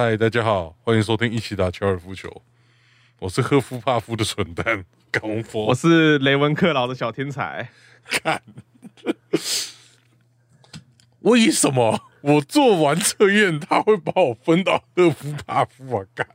[0.00, 2.44] 嗨，大家好，欢迎收听一起打高尔夫球。
[3.18, 5.74] 我是赫夫帕夫的蠢蛋 高我。
[5.74, 7.68] 是雷文克劳的小天才。
[8.04, 8.40] 看，
[11.22, 16.06] 为什么我做完测验他会把我分到赫夫帕夫啊？
[16.14, 16.28] 干，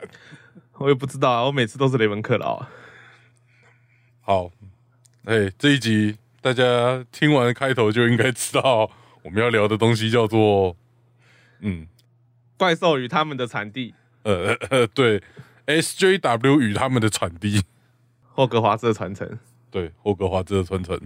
[0.72, 2.70] 我也不知道啊，我每次都是雷文克劳啊。
[4.20, 4.50] 好，
[5.24, 8.90] 哎，这一集大家听完开头就应该知道
[9.22, 10.76] 我们要聊的东西叫做，
[11.60, 11.88] 嗯，
[12.56, 15.22] 怪兽与他们的产地呃呃，对
[15.66, 17.62] ，SJW 与他们的产地。
[18.32, 19.38] 霍格华兹的传承。
[19.70, 20.98] 对，霍格华兹的传承。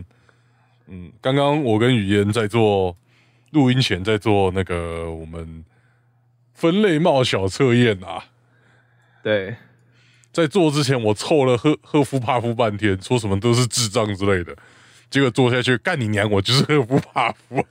[0.86, 2.96] 嗯，刚刚我跟雨嫣在做
[3.50, 5.64] 录音前，在做那个我们
[6.54, 8.24] 分类帽小测验啊。
[9.22, 9.56] 对，
[10.32, 14.56] 在做之前，我凑了赫赫夫帕夫半天，说什么都是智障之类的。
[15.10, 16.30] 结果做下去，干你娘！
[16.30, 17.66] 我就是赫夫帕夫。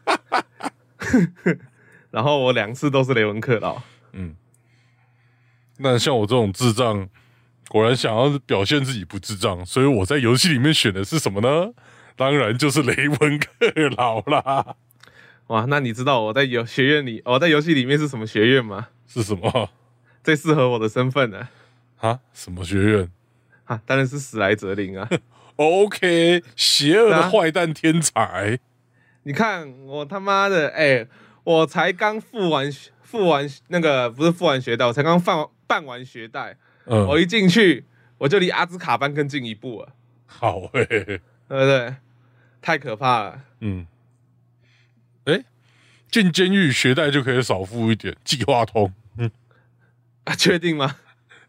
[2.11, 3.81] 然后我两次都是雷文克劳。
[4.13, 4.35] 嗯
[5.79, 7.07] 那像我这种智障，
[7.67, 11.73] 果然想要表现自己不智障，所以我在游戏里面选的是什么呢？
[12.15, 13.47] 当然就是雷文克
[13.95, 14.75] 劳啦。
[15.47, 18.87] 哇，那你知道我在游学院里，我在游戏里面是什么学院吗？
[19.07, 19.69] 是什么
[20.23, 21.47] 最适合我的身份呢？
[21.99, 22.19] 啊？
[22.33, 23.11] 什么学院？
[23.65, 25.07] 啊，当然是史莱哲林啊！
[25.57, 28.59] OK，邪恶的啊坏蛋天才，
[29.23, 31.07] 你看我他妈的，哎、
[31.47, 32.69] 我才刚付完
[33.01, 37.85] 付完那个不是付完学贷，我才刚办办完学贷，嗯，我一进去
[38.17, 39.93] 我就离阿兹卡班更进一步了，
[40.25, 41.95] 好诶、对不对？
[42.61, 43.41] 太可怕了。
[43.61, 43.87] 嗯，
[45.23, 45.45] 哎、
[46.11, 48.91] 进监狱学贷就可以少付一点，计划通，
[50.25, 50.97] 啊，确定吗？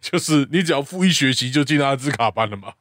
[0.00, 2.74] 就是你只要付一学期就进阿兹卡班了嘛。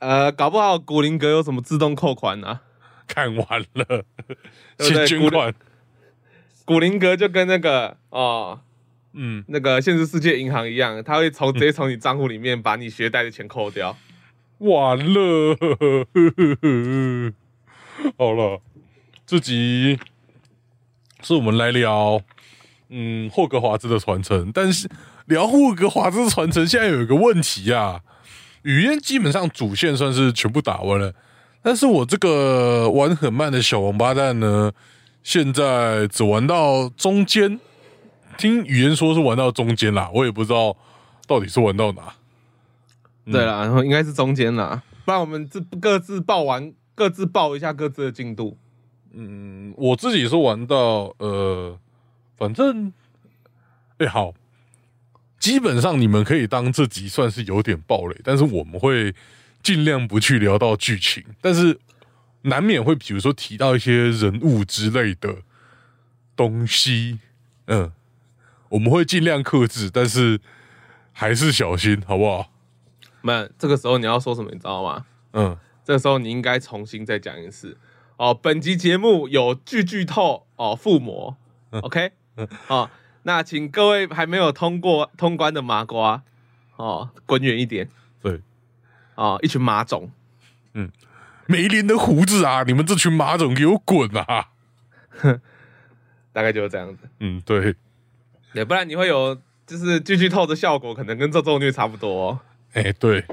[0.00, 2.60] 呃，搞不好古灵阁有什么自动扣款呢、
[3.06, 4.04] 看完了，
[4.76, 5.06] 对对？
[5.06, 5.54] 捐款，
[6.64, 8.60] 古灵阁就跟那个哦，
[9.12, 13.96] 嗯，那个现实世界银行一样，它会从直接从你账户里面把你学贷的钱扣掉。
[14.58, 15.56] 完了，
[18.16, 18.62] 好了，
[19.26, 19.98] 这集
[21.22, 22.20] 是我们来聊，
[22.88, 24.50] 嗯，霍格华兹的传承。
[24.54, 24.88] 但是
[25.26, 28.00] 聊霍格华兹传承，现在有一个问题啊，
[28.62, 31.14] 语言基本上主线算是全部打完了，
[31.62, 34.72] 但是我这个玩很慢的小王八蛋呢，
[35.24, 37.58] 现在只玩到中间，
[38.36, 40.76] 听语言说是玩到中间啦，我也不知道
[41.26, 42.14] 到底是玩到哪。
[43.24, 48.58] 对了，然后应该是中间啦，不然我们自各自报完，各自报一下各自的进度。
[49.14, 51.78] 嗯，我自己是玩到呃，
[52.36, 52.92] 反正，
[53.96, 54.34] 哎、好，
[55.38, 59.14] 基本上你们可以当这集算是有点暴雷，但是我们会
[59.62, 61.78] 尽量不去聊到剧情，但是
[62.44, 65.42] 难免会比如说提到一些人物之类的
[66.36, 67.20] 东西，
[67.66, 67.92] 嗯，
[68.70, 70.40] 我们会尽量克制，但是
[71.12, 72.50] 还是小心，好不好？
[73.22, 75.06] 那这个时候你要说什么，你知道吗？
[75.32, 77.78] 嗯，这个时候你应该重新再讲一次
[78.16, 78.34] 哦。
[78.34, 81.36] 本集节目有剧剧透哦，附魔
[81.70, 82.12] ，OK，
[82.68, 82.90] 哦，
[83.22, 86.22] 那请各位还没有通过通关的麻瓜
[86.76, 87.88] 哦，滚远一点
[88.20, 88.42] 对，
[89.14, 90.10] 哦，一群马种。
[91.46, 94.50] 梅林的胡子啊，你们这群马总给我滚啊！
[96.32, 97.74] 大概就是这样子，嗯，对。
[98.52, 102.40] 对，不然你会有就是剧剧透的效果，可能跟这咒虐差不多、哦。
[102.72, 103.24] 哎、对，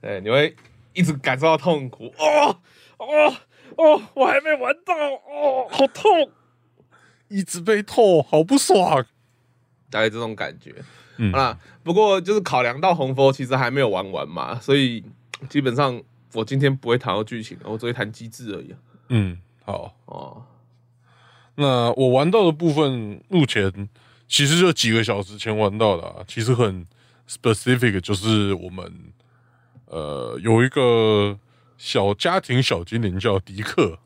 [0.00, 0.56] 对，你会
[0.94, 2.12] 一直感受到痛苦。
[2.18, 2.58] 哦
[2.96, 3.36] 哦
[3.76, 6.30] 哦，我还没玩到，哦，好痛，
[7.28, 9.04] 一直被透，好不爽。
[9.90, 10.74] 大概这种感觉。
[11.18, 15.04] 嗯好啦，不过就是考量到红佛其实还没有玩完嘛，所以
[15.50, 16.02] 基本上
[16.34, 18.74] 我今天不会谈到剧情，我只会谈机制而已。
[19.08, 20.44] 嗯，好，哦，
[21.56, 23.88] 那我玩到的部分，目前
[24.26, 26.86] 其实就几个小时前玩到的、啊，其实很
[27.28, 29.12] specific，就是我们
[29.86, 31.38] 呃有一个
[31.76, 33.98] 小家庭小精灵叫迪克，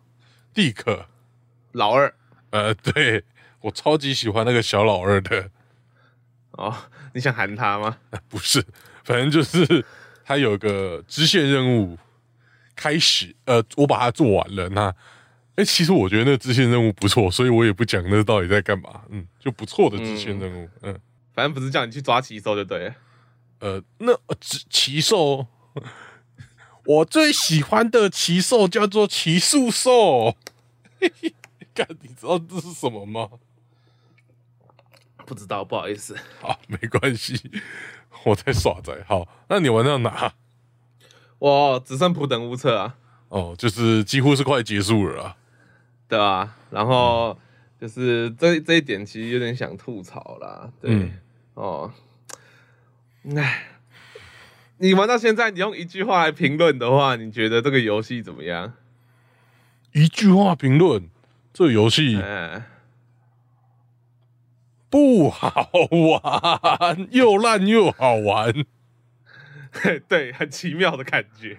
[0.52, 1.06] 迪克，
[1.72, 2.14] 老二。
[2.50, 3.24] 呃，对
[3.60, 5.50] 我超级喜欢那个小老二的，
[6.52, 6.74] 哦，
[7.12, 7.98] 你想喊他吗？
[8.30, 8.64] 不是，
[9.04, 9.84] 反正就是
[10.24, 11.98] 他有个支线任务
[12.76, 14.68] 开始，呃，我把它做完了。
[14.68, 14.94] 那，
[15.56, 19.00] 哎、其实我觉得那个支线任务不错，所以我也不讲那到底在干嘛。
[19.08, 20.68] 嗯，就不错的支线任务。
[20.82, 20.96] 嗯，
[21.32, 22.94] 反正不是叫你去抓奇兽就对了。
[23.60, 25.46] 呃，那呃只奇兽，
[26.84, 30.36] 我最喜欢的奇兽叫做奇树兽。
[31.00, 31.34] 嘿嘿，
[31.74, 33.30] 干，你知道这是什么吗？
[35.24, 36.16] 不知道，不好意思。
[36.40, 37.50] 好，没关系，
[38.24, 38.92] 我在耍宅。
[39.08, 40.34] 好，那你玩到哪？
[41.38, 42.96] 我只剩普等无策啊，
[43.28, 45.36] 哦，就是几乎是快结束了啊。
[46.08, 47.36] 对啊、然后
[47.80, 51.12] 就是这这一点其实有点想吐槽啦，对，嗯
[51.54, 51.92] 哦，
[53.36, 53.64] 唉，
[54.78, 58.74] 你玩到现在，你用一句话来评论的话，你觉得这个游戏怎么样？
[59.92, 61.08] 一句话评论，
[61.52, 62.62] 这游戏嗯，
[64.88, 65.70] 不好
[66.22, 68.64] 玩，又烂又好玩。
[69.82, 71.58] 对 对，很奇妙的感觉。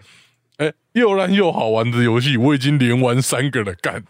[0.58, 4.04] 哎、又烂又好玩的游戏，我已经连玩三个了，干。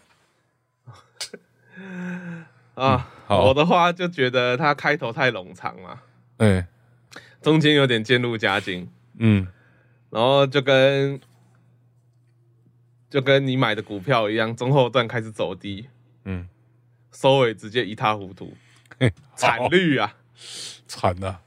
[2.74, 3.44] 啊，好。
[3.46, 6.02] 我的话就觉得它开头太冗长了，
[6.38, 6.66] 哎、
[7.42, 8.88] 中间有点渐入佳境，
[9.18, 9.46] 嗯，
[10.10, 11.20] 然后就跟
[13.10, 15.88] 就跟你买的股票一样，中后段开始走低，
[16.24, 16.48] 嗯，
[17.12, 18.56] 收尾直接一塌糊涂，
[18.98, 20.14] 嘿惨好绿啊！
[20.86, 21.40] 惨呐、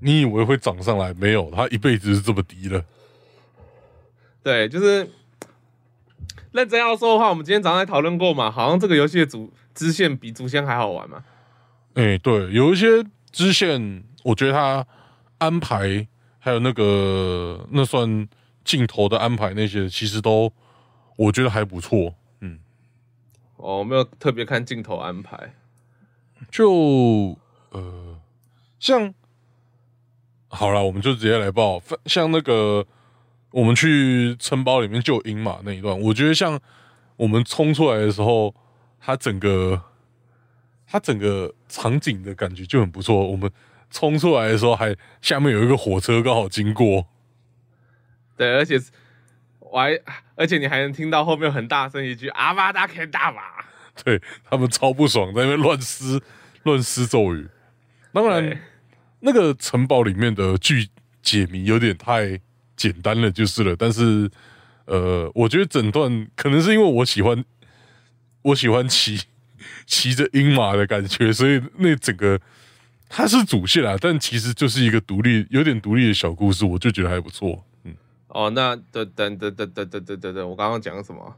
[0.00, 1.14] 你以为会涨上来？
[1.14, 2.84] 没有，它一辈子是这么低了。
[4.42, 5.08] 对，就是
[6.52, 11.22] 认真要说的话，我们今天早上还讨论过嘛，好像这个游戏的主支线比主线还好玩嘛。
[11.94, 14.86] 哎、对，有一些支线，我觉得它
[15.38, 16.06] 安排
[16.38, 18.26] 还有那个那算
[18.64, 20.50] 镜头的安排那些，其实都
[21.16, 22.14] 我觉得还不错。
[22.40, 22.58] 嗯，
[23.56, 25.54] 哦，我没有特别看镜头安排。
[26.50, 27.36] 就
[27.70, 28.18] 呃，
[28.78, 29.12] 像
[30.52, 32.84] 好了，我们就直接来报，像那个
[33.52, 36.60] 我们去城堡里面救鹰马那一段，我觉得像
[37.16, 38.52] 我们冲出来的时候，
[38.98, 39.80] 它整个
[40.86, 43.24] 它整个场景的感觉就很不错。
[43.30, 43.48] 我们
[43.90, 47.06] 冲出来的时候，还下面有一个火车刚好经过，
[48.36, 48.76] 对，而且
[49.60, 49.96] 我还，
[50.34, 53.40] 而且你还能听到后面很大声一句“阿巴达肯大马
[54.02, 56.20] 对他们超不爽，在那边乱撕
[56.64, 57.48] 乱撕咒语。
[58.12, 58.26] 当”。
[58.28, 58.58] 然对，
[59.20, 60.88] 那个城堡里面的剧
[61.22, 62.40] 解谜有点太
[62.76, 63.76] 简单了，就是了。
[63.76, 64.30] 但是，
[64.86, 67.44] 呃，我觉得整段可能是因为我喜欢，
[68.42, 69.20] 我喜欢骑
[69.86, 72.40] 骑着鹰马的感觉，所以那整个
[73.08, 77.64] 它是主线啊，但其实就是一个独立、有点独立的小故事，我就觉得还不错。
[77.84, 77.94] 嗯，
[78.28, 81.36] 哦，那等等等等等等等等等，我刚刚讲什么？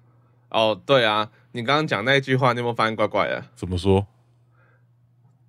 [0.50, 3.44] 哦，对啊，你刚刚讲那一句话，你有没有发现怪怪的？
[3.56, 4.06] 怎么说？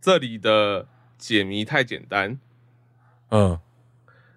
[0.02, 0.88] 这里的
[1.24, 2.38] 解谜太简单，
[3.30, 3.58] 嗯，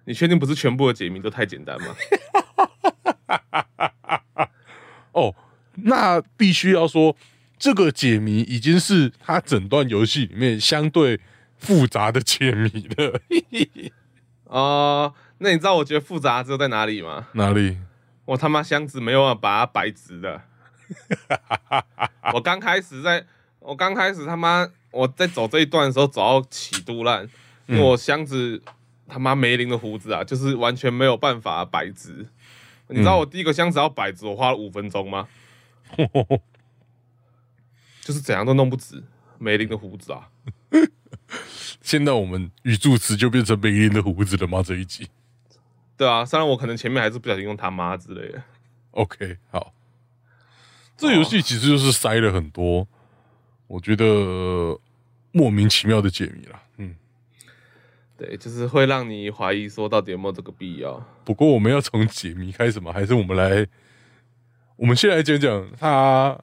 [0.05, 1.93] 你确定不是全部的解谜都太简单吗？
[5.11, 5.35] 哦，
[5.75, 7.17] 那必须要说，
[7.59, 11.19] 这个解谜已经是它整段游戏里面相对
[11.57, 13.19] 复杂的解谜了。
[14.47, 17.27] 哦，那你知道我觉得复杂之后在哪里吗？
[17.33, 17.79] 哪里？
[18.23, 20.41] 我他妈箱子没有办法把它摆直的。
[22.31, 23.25] 我刚开始在，
[23.59, 27.29] 我刚开始他妈我在走这一段的时候走到起肚烂，
[27.67, 28.61] 因为我箱子
[29.07, 32.25] 他妈梅林的胡子啊，就是完全没有办法摆直。
[32.87, 35.27] 你知道我第一个箱子要摆直，我花了五分钟吗？
[38.01, 39.03] 就是怎样都弄不直，
[39.37, 40.29] 梅林的胡子啊。
[41.81, 44.63] 现在我们语助词就变成梅林的胡子了吗？
[44.63, 45.07] 这一集
[45.95, 48.41] 对啊，虽然我可能前面还是不小心用他妈之类的。
[48.91, 49.73] ，OK，好。
[50.95, 52.87] 这游戏其实就是塞了很多，
[53.67, 54.79] 我觉得
[55.37, 56.59] 莫名其妙的解谜了。
[56.77, 56.95] 嗯，
[58.17, 61.05] 对，就是会让你怀疑说到底有没有这个必要。
[61.23, 62.91] 不过我们要从解谜开始吗？
[62.91, 63.67] 还是我们来，
[64.75, 66.39] 我们先来讲讲它，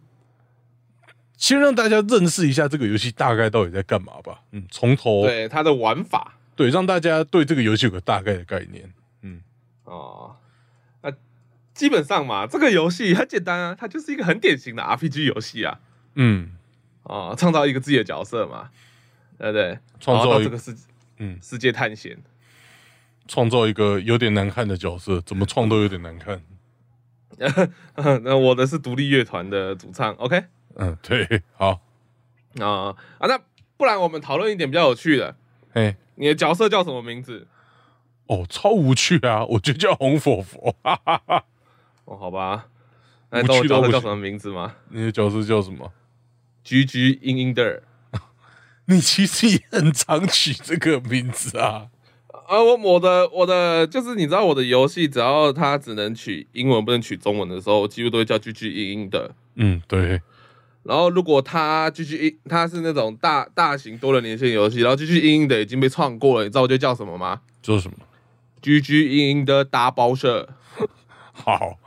[1.37, 4.43] 先让大家认识一下这个游戏大概到底在干嘛吧。
[4.53, 8.93] 嗯，从头对它的玩法对，让大家对这个游戏有个大概的概念。
[9.23, 9.43] 嗯
[9.85, 10.37] 哦，
[11.03, 11.13] 那
[11.75, 15.81] 基本上嘛，这个游戏很简单啊，它就是一个很典型的 RPG 游戏啊。
[16.15, 16.53] 嗯，
[17.05, 18.69] 哦，创造一个自己的角色嘛，
[19.39, 19.79] 对不对？
[20.01, 20.77] 创造这个世
[21.19, 22.19] 嗯世界探险。
[23.27, 26.43] 创造一个有点难看的角色，怎么创都有点难看。
[28.23, 30.45] 那我的是独立乐团的主唱，OK
[30.77, 31.81] 嗯，对，好，
[32.61, 33.41] 啊啊，那
[33.77, 35.35] 不然我们讨论一点比较有趣的，
[35.73, 37.49] 哎，你的角色叫什么名字？
[38.27, 39.45] 哦，超无趣啊！
[39.47, 41.45] 我就叫红佛佛，哈哈哈。
[42.05, 42.69] 哦，好吧，
[43.31, 45.93] 那你知道我无趣到不行角色叫什么名字吗你的角色叫什么？
[46.65, 47.83] ？G G 英英的。
[48.87, 51.89] 你其实也很常取这个名字啊。
[52.47, 59.35] 啊，我我的我的就是你知道我的游戏，只要它只能取英文不能取中文的时候，我几乎都会叫 G G 英英的。
[59.55, 60.21] 嗯，对，
[60.83, 67.97] 然后如果它 G G 英它是那种大大型多人连线游戏，然后 G G 英英的已经被创过了，你知道我就叫什么吗叫什么
[68.61, 70.51] ？？G G 英英的大包社。
[71.33, 71.79] 好，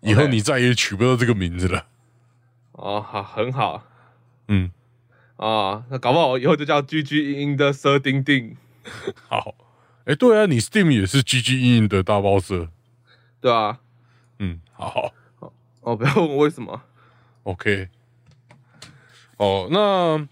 [0.00, 1.86] 以后你再也取不到这个名字了。
[2.72, 3.82] 哦，好，很好
[4.50, 4.70] 嗯，
[5.36, 8.56] 啊，那搞不好我以后就叫 G G 英英的蛇丁丁，
[9.28, 9.54] 好。
[10.06, 12.68] 哎，对啊，你 Steam 也是 GG 硬硬的大包蛇。
[13.40, 13.78] 对啊、
[14.40, 15.12] 嗯，好
[15.82, 16.82] 哦，不要问我为什么。
[17.44, 17.88] ，OK。
[19.36, 20.26] 哦，那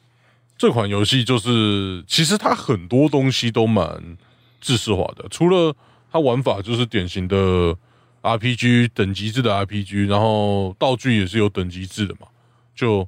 [0.56, 4.16] 这款游戏就是其实它很多东西都蛮
[4.60, 5.76] 制式化的，除了
[6.10, 7.76] 它玩法就是典型的
[8.22, 12.26] RPG 等级制的 RPG，然后道具也是有等级制的嘛，
[12.74, 13.06] 就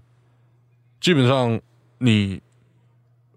[1.00, 1.60] 基本上
[1.98, 2.40] 你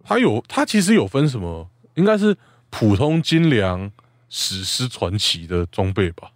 [0.04, 2.36] 它有它其实有分什么，应该是
[2.70, 3.92] 普通精良、
[4.30, 6.32] 史诗传奇的装备吧。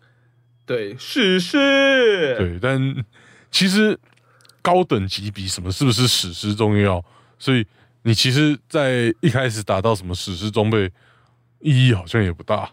[0.66, 3.06] 对，史诗，对，但
[3.52, 3.98] 其实
[4.62, 7.04] 高等级比什么是不是史诗重要，
[7.40, 7.66] 所以
[8.04, 10.92] 你其实，在一开始打到什么史诗装备，
[11.60, 12.70] 意义好像也不大。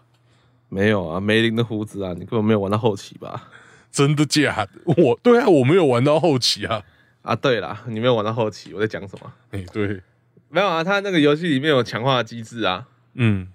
[0.67, 3.49] 没有啊，梅林的胡子啊，你根本没有玩到后期吧？
[3.91, 4.69] 真的假的？
[4.97, 6.83] 我对啊，我没有玩到后期啊。
[7.25, 9.33] 啊，对啦，你没有玩到后期，我在讲什么？
[9.49, 9.99] 哎、对，
[10.49, 12.85] 没有啊，他那个游戏里面有强化机制啊。
[13.15, 13.47] 嗯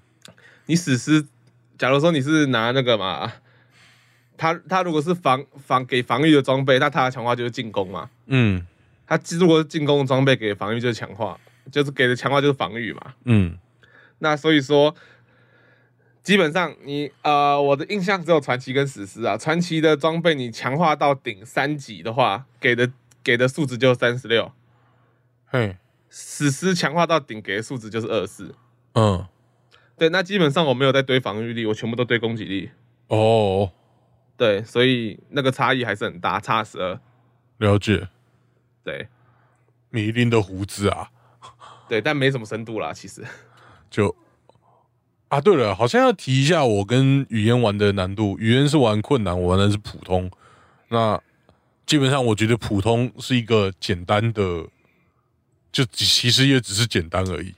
[0.67, 1.25] 你史诗，
[1.79, 3.33] 假如说你是拿那个嘛，
[4.37, 8.11] 他他如果是防防给防御的装备，那他的强化就是进攻嘛。
[8.27, 8.67] 嗯
[9.07, 11.39] 他如果是进攻的装备给防御就是强化，
[11.71, 13.15] 就是给的强化就是防御嘛。
[13.25, 13.57] 嗯
[14.19, 14.95] 那所以说，
[16.23, 19.37] 基本上你呃，我的印象只有传奇跟史诗啊。
[19.37, 22.91] 传奇的装备你强化到顶三级的话，给的
[23.23, 24.53] 给的数值就三十六；
[25.47, 25.77] 嘿，
[26.09, 28.55] 史诗强化到顶给的数值就是二四。
[28.95, 29.27] 嗯，
[29.97, 32.71] 对，那基本上我没有在堆防御力，我全部都堆攻击力。
[33.09, 33.73] 哦，
[34.37, 37.01] 对，所以那个差异还是很大，差十二。
[37.59, 38.09] 了解。
[38.83, 39.09] 对
[39.91, 41.11] 米林的胡子啊，
[41.87, 43.23] 对，但没什么深度啦，其实。
[43.91, 44.17] 就
[45.29, 48.39] 啊，对了，好像要提一下我跟语言玩的难度。
[48.39, 50.31] 语言是玩困难，我玩的是普通。
[50.89, 51.21] 那
[51.91, 54.69] 基本上我觉得普通是一个简单的，
[55.73, 57.53] 就其其实也只是简单而已。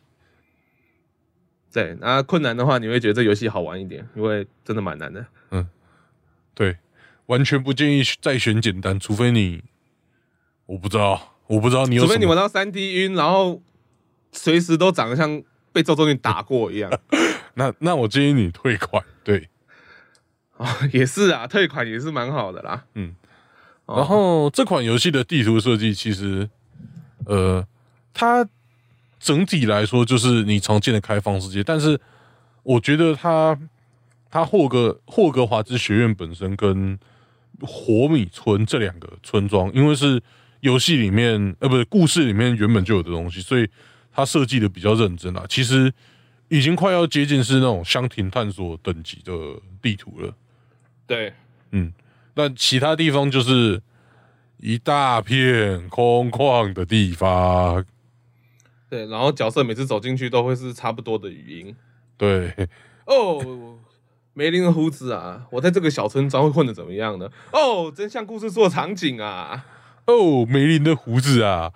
[1.71, 5.27] 对，那困难的话，你会觉得这游戏好玩一点，因为真的蛮难的。
[5.51, 5.69] 嗯
[6.55, 6.79] 对，
[7.27, 9.63] 完全不建议再选简单，除非你，
[10.65, 13.61] 我不知道，我不知道你有除非你玩到三 D 晕，然后
[14.33, 15.43] 随时都长得像
[15.75, 16.91] 被周周俊打过一样。
[17.53, 19.05] 那那我建议你退款。
[19.23, 19.51] 对，
[20.57, 22.87] 哦，也是啊，退款也是蛮好的啦。
[22.95, 23.22] 嗯，哦
[23.97, 26.49] 然后这款游戏的地图设计其实，
[27.27, 27.67] 呃，
[28.13, 28.47] 它
[29.19, 32.01] 整体来说就是你常见的开放世界，但是
[32.63, 33.59] 我觉得它
[34.31, 36.99] 它霍格霍格华兹学院本身跟
[37.61, 40.21] 火米村这两个村庄，因为是
[40.61, 43.69] 游戏里面呃不是故事里面原本就有的东西，所以
[44.13, 45.45] 它设计的比较认真啊。
[45.49, 45.93] 其实
[46.49, 49.33] 已经快要接近是那种箱庭探索等级的
[49.81, 50.35] 地图了。
[51.07, 51.33] 对，
[52.35, 53.83] 那其他地方就是
[54.59, 57.85] 一大片空旷的地方，
[58.89, 61.77] 对，然后角色每次走进去都会是差不多的语音。
[62.17, 62.69] 对，
[63.07, 63.79] 哦，
[64.33, 67.29] 梅林的胡子啊，我在这个小村庄会混的怎么样呢？
[67.53, 69.67] 哦，真像故事说的场景啊。
[70.07, 71.73] 哦，梅林的胡子啊，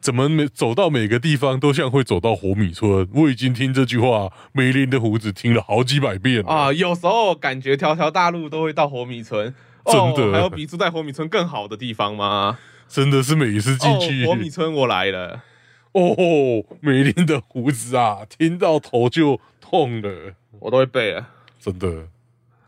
[0.00, 3.08] 怎么每走到每个地方都像会走到火米村？
[3.14, 6.48] 我已经听这句话“梅林的胡子”听了好几百遍了。
[6.48, 9.54] 啊，有时候感觉条条大路都会到火米村。
[9.86, 12.58] 哦真的还有比住在火米村更好的地方吗？
[12.88, 15.42] 真的是每次进去，哦，火米村我来了。
[15.92, 16.06] 哦，
[16.80, 21.30] 梅林的胡子啊，听到头就痛了，我都会背啊。
[21.58, 22.08] 真的。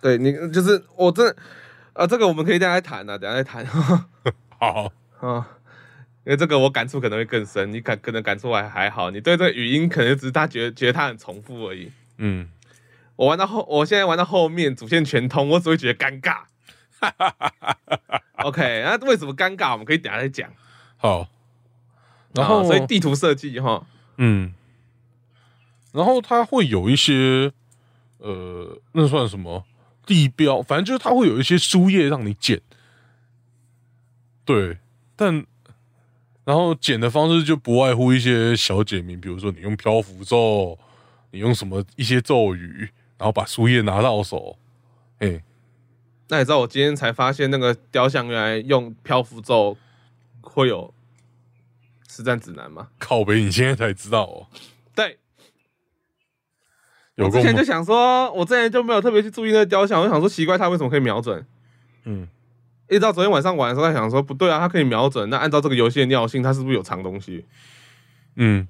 [0.00, 1.34] 对你就是我这
[1.92, 3.66] 啊，这个我们可以等一下再谈啊，等下再谈
[4.58, 5.48] 好，啊。
[6.26, 11.90] 因为这个我感触可能会更深，你感可能感触还还好，你对这个语音可能只是他觉得觉得它很重复而已。
[12.18, 12.46] 嗯，
[13.16, 16.40] 我玩到后，我现在玩到后面主线全通，我只会觉得尴尬。
[18.44, 19.72] OK，那为什么尴尬？
[19.72, 20.50] 我们可以等下再讲。
[20.96, 21.28] 好。
[22.34, 23.86] 然后，啊所以地图设计哈，
[24.18, 24.52] 嗯，
[25.92, 27.50] 然后它会有一些，
[28.18, 29.64] 呃，那算什么
[30.06, 30.60] 地标？
[30.60, 32.60] 反正就是它会有一些书页让你捡，
[34.44, 34.78] 对，
[35.16, 35.46] 但
[36.44, 40.78] 然后捡的方式就不外乎一些小解谜，比如说你用漂浮咒，
[41.30, 44.58] 你用什么一些咒语，然后把书页拿到手，
[45.18, 45.42] 哎，
[46.28, 49.76] 那你知道我今天才发现那个雕像原来用漂浮咒
[50.40, 50.92] 会有
[52.08, 52.88] 实战指南吗？
[52.98, 54.46] 靠北，你现在才知道哦，
[54.94, 55.18] 对，
[57.14, 61.46] 有我之前就想说，我之前就没有特别去注意那个雕像，我就想说奇怪，它为什么可以瞄准？
[62.04, 62.28] 嗯，
[62.88, 67.46] 一直到昨天晚上玩的时候，在想说不对啊，它可以瞄准，那按照这个游戏的尿性，它是不是有藏东西？
[68.36, 68.68] 嗯，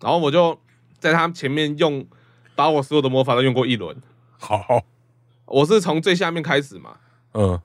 [0.00, 0.60] 然后我就
[0.98, 2.06] 在它前面用，
[2.54, 3.96] 把我所有的魔法都用过一轮。
[4.38, 4.84] 好，
[5.46, 6.98] 我是从最下面开始嘛，
[7.32, 7.60] 嗯。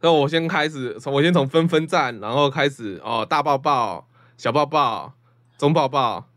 [0.00, 4.06] 那我先开始，从我先从分分站，然后开始哦，大抱抱、
[4.36, 5.12] 小抱抱、
[5.56, 6.28] 中抱抱，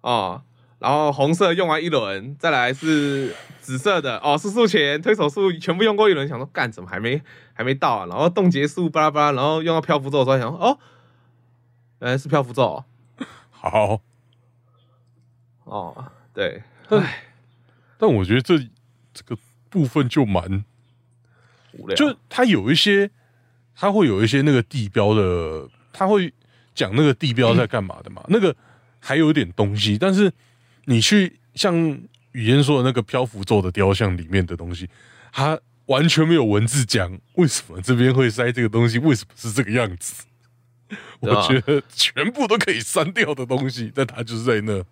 [0.00, 0.40] 哦，
[0.78, 7.20] 然后红色用完一轮，再来是紫色的哦，是速前推手术全部用过一轮，想说干怎么还没
[7.52, 8.06] 还没到啊？
[8.06, 10.78] 然后冻结术巴拉巴拉，然后用到漂浮咒的时候想说哦，
[11.98, 12.62] 原来是漂浮咒。
[12.62, 12.84] 哦、
[13.50, 14.00] 好，
[15.64, 17.24] 哦，对，但唉，
[17.98, 18.58] 但我觉得这
[19.12, 19.36] 这个
[19.74, 20.64] 部分就蛮，
[21.72, 23.10] 无聊，就它有一些，
[23.74, 26.32] 它会有一些那个地标的，它会
[26.76, 28.54] 讲那个地标在干嘛的嘛，那个
[29.00, 30.32] 还有一点东西，但是
[30.84, 31.74] 你去像
[32.30, 34.88] 语嫣说的那个漂浮咒的雕像里面的东西，
[35.32, 40.22] 它完全没有文字讲为什么这边会塞这个东西，为什么是这个样子。
[41.18, 44.84] 我觉得全部都可以删掉的东西，但它就是在那。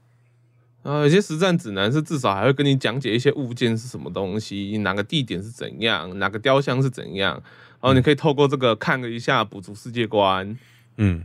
[0.82, 7.34] 啊，有些实战指南是至少还会跟你讲解一些物件是什么东西，哪个地点是怎样，哪个雕像是怎样，
[7.80, 10.58] 然后你可以透过这个看了一下，补足世界观
[10.96, 11.24] 嗯，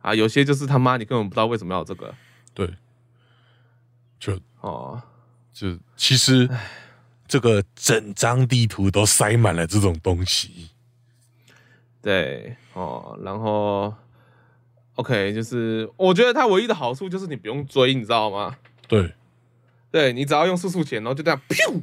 [0.00, 0.14] 啊。
[0.14, 2.14] 有些就是他妈你根本不知道为什么要这个
[2.54, 2.72] 对，
[4.18, 5.02] 就哦。
[5.52, 6.48] 就其实
[7.26, 10.70] 这个整张地图都塞满了这种东西。
[12.00, 13.92] 对哦，然后
[14.94, 18.56] OK，就是我觉得它唯一的好处就是你不用追，你知道吗？
[18.88, 19.14] 对，
[19.92, 21.82] 对你只要用速速前，然后就这样噗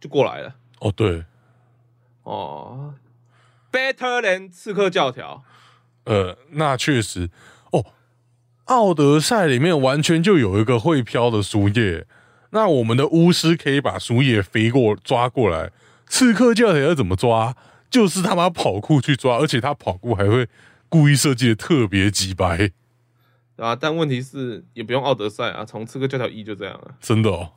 [0.00, 0.54] 就过来了。
[0.80, 1.24] 哦对，
[2.22, 2.94] 哦。
[3.72, 5.44] Better than 刺客教条，
[6.04, 7.28] 呃，那确实。
[7.72, 7.84] 哦，
[8.66, 12.06] 奥德赛里面完全就有一个会飘的树叶，
[12.50, 15.72] 那我们的巫师可以把树叶飞过抓过来，
[16.06, 17.54] 刺客教条要怎么抓？
[17.90, 20.48] 就是他妈跑酷去抓，而且他跑酷还会
[20.88, 22.70] 故意设计的特别鸡白，
[23.56, 27.52] 对吧、但问题是也不用奥德赛啊，从刺客教条一就这样了，真的哦，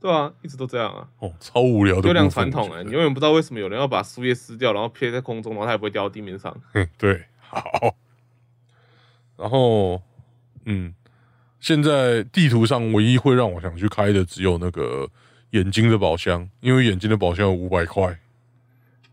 [0.00, 6.56] 对啊，一直都这样啊，哦，超无聊的优良传统哎、你永远不知道为什么有人要把树叶撕掉，然后撇在空中，然后它也不会掉到地面上。
[6.74, 7.96] 嗯，对，好。
[9.36, 10.00] 然后，
[10.66, 10.94] 嗯，
[11.58, 15.10] 现在地图上唯一会让我想去开的只有那个
[15.50, 18.20] 眼睛的宝箱，因为眼睛的宝箱有五百块。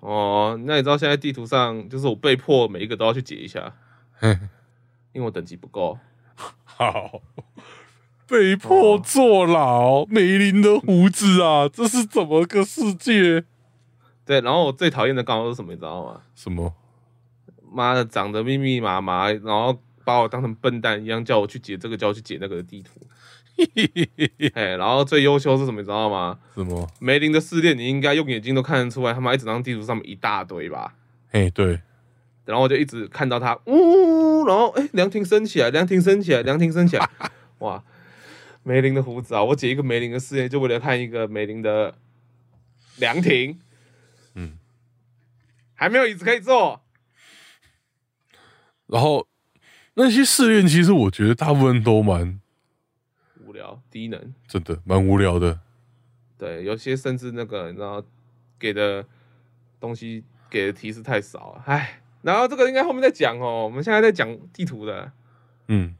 [0.01, 3.73] 哦，那你知道现在地图上就是我被迫每一个都要去解一下，
[4.19, 4.29] 哼，
[5.13, 5.97] 因为我等级不够。
[6.81, 7.21] 好，
[8.25, 13.43] 被迫坐牢，梅林的胡子啊，这是怎么个世界？
[14.25, 16.21] 对，然后我最讨厌的刚好是什么，你知道吗？
[16.33, 16.73] 什么？
[17.71, 22.99] 妈的，长得密密麻麻，然后把我当成笨蛋一样，叫我去解这个，叫我去解那个的地图。
[24.55, 26.39] 哎，然后最优秀是什么，你知道吗？
[26.55, 26.89] 什么？
[26.99, 30.95] 梅林的试炼，你应该用眼睛都看得出来，他妈一整张地图上面一大堆吧。
[31.29, 31.79] 哎，对，
[32.51, 37.09] 然后我就一直看到他，呜，然后哎，凉亭升起来，凉亭升起来，凉亭升起来，
[37.59, 37.81] 哇，
[38.63, 39.41] 梅林的胡子啊！
[39.41, 41.95] 我解一个梅林的试炼，就为了看一个梅林的
[42.97, 43.57] 凉亭，
[44.35, 44.57] 嗯，
[45.75, 46.81] 还没有椅子可以坐，
[48.87, 49.25] 然后
[49.93, 52.41] 那些试验，其实我觉得大部分都蛮
[53.45, 54.33] 无聊低能。
[54.45, 55.61] 真的蛮无聊的。
[56.37, 58.03] 对，有些甚至那个你知道
[58.59, 59.05] 给的
[59.79, 62.00] 东西给的提示太少了，唉。
[62.21, 65.11] 然后这个应该后面再讲哦，我们现在在讲地图的。
[65.67, 65.95] 嗯，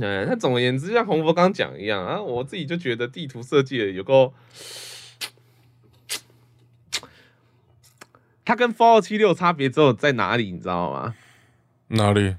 [0.00, 4.32] 呃，那总而言之，像洪佛刚刚讲一样啊，我自己就觉得地图设计的有够，
[8.44, 11.14] 它跟 Fallout 七六差别只有在哪里，你知道吗？
[11.88, 12.36] 哪里？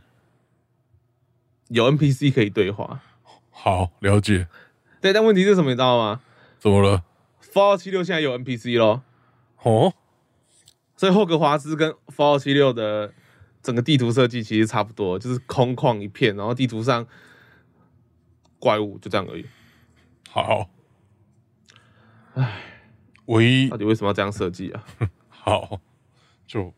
[1.68, 3.02] 有 NPC 可以对话，
[3.52, 4.48] 好，了解。
[5.02, 6.22] 对，但问题是什么，你知道吗
[6.60, 7.04] 怎么了
[7.44, 9.04] ？？Fallout 七六现在有 NPC 咯，
[9.64, 9.94] 哦，
[10.98, 13.14] 所以霍格华兹跟 Fallout 七六的
[13.64, 17.08] 整个地图设计其实差不多，就是空旷一片，然后地图上
[18.60, 19.46] 怪物就这样而已。
[20.30, 20.70] 好。
[22.34, 22.62] 唉，
[23.26, 24.84] 唯一到底为什么要这样设计啊？
[25.28, 25.82] 好，
[26.46, 26.72] 就，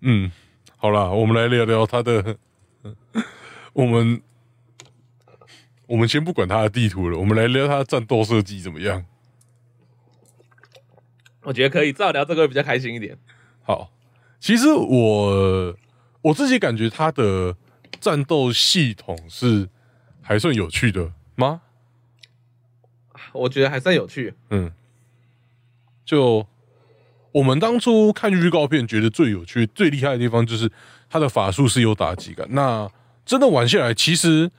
[0.00, 0.32] 嗯，
[0.78, 2.38] 好啦，我们来聊聊他的，
[3.74, 4.22] 我们
[5.86, 9.04] 我们先不管他的地图了，我们来聊他的战斗设计怎么样？
[11.46, 13.16] 我觉得可以，至少聊这个会比较开心一点。
[13.62, 13.92] 好，
[14.40, 15.76] 其实我
[16.22, 17.56] 我自己感觉它的
[18.00, 19.68] 战斗系统是
[20.20, 21.60] 还算有趣的吗？
[23.32, 24.34] 我觉得还算有趣。
[24.50, 24.72] 嗯，
[26.04, 26.44] 就
[27.30, 30.68] 我们当初看预告片，觉得最有趣、最厉害的地方就是
[31.08, 32.44] 它的法术是有打击感。
[32.50, 32.90] 那
[33.24, 34.50] 真的玩下来，其实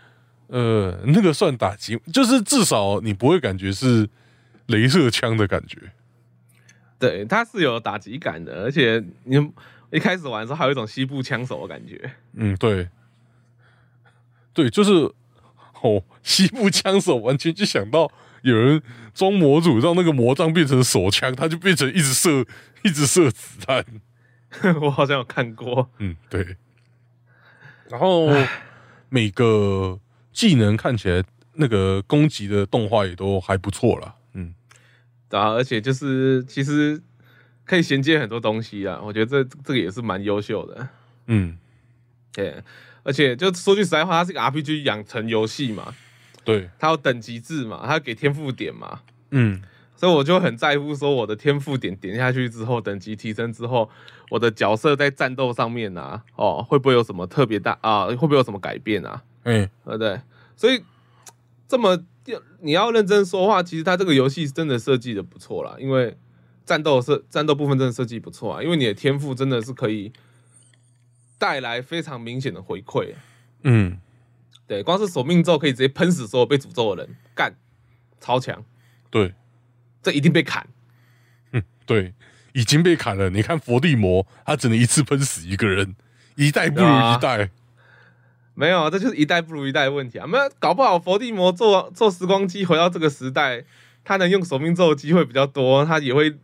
[0.48, 4.08] 呃，那个算打击，就是至少你不会感觉是
[4.68, 5.78] 镭射枪的感觉。
[7.00, 9.36] 对，它是有打击感的，而且你
[9.92, 12.12] 一开始玩的时候还有一种西部枪手的感觉。
[12.34, 12.90] 嗯，对，
[14.54, 14.92] 对，就是
[15.82, 18.82] 哦，西部枪手完全就想到有人
[19.14, 22.46] 装模组，让那个魔杖变成手枪，他就变成一直射，
[22.84, 23.86] 一直射子弹。
[24.82, 25.90] 我好像有看过。
[26.00, 26.58] 嗯，对。
[27.90, 28.28] 然后
[29.10, 30.00] 每个
[30.34, 34.16] 技能看起来那个攻击的动画也都还不错啦。
[35.30, 37.02] 啊，而且就是其实
[37.66, 40.88] 可以衔接很多东西啊，我觉得这这个也是蛮优秀的。
[41.28, 41.58] 嗯，
[42.34, 42.64] 对，
[43.04, 45.94] 而且就说句实在话，它是个 RPG 养成游戏嘛，
[46.46, 49.62] 对，它有等级制嘛，它要给天赋点嘛，嗯，
[49.96, 53.90] 所以我就很在乎说我的天赋点点下去之后，等级提升之后，
[54.30, 58.06] 我的角色在战斗上面啊，哦，会不会有什么特别大啊？
[58.06, 59.22] 会不会有什么改变啊？
[59.44, 60.22] 哎，对不对？
[60.56, 60.82] 所以
[61.68, 62.02] 这么
[62.62, 66.18] 你要认真说话，其实它这个游戏真的设计的不错啦，因为
[66.66, 70.12] 战斗设战斗部分真的设计不错啊，因为你的天赋真的是可以
[71.38, 73.14] 带来非常明显的回馈。
[73.64, 74.00] 嗯，
[74.68, 77.56] 对，光是索命咒可以直接喷死所有被诅咒的人，干
[78.20, 78.64] 超强，
[79.10, 79.34] 对，
[80.02, 80.68] 这一定被砍。
[81.86, 82.14] 对，
[82.52, 83.30] 已经被砍了。
[83.30, 85.96] 你看伏地魔，他只能一次喷死一个人，
[86.36, 87.50] 一代不如一代。
[88.60, 90.26] 没有，这就是一代不如一代的问题啊！
[90.26, 93.64] 没有，搞不好伏地魔做做时光机回到这个时代，
[94.04, 96.36] 他能用索命咒的机会比较多，他也会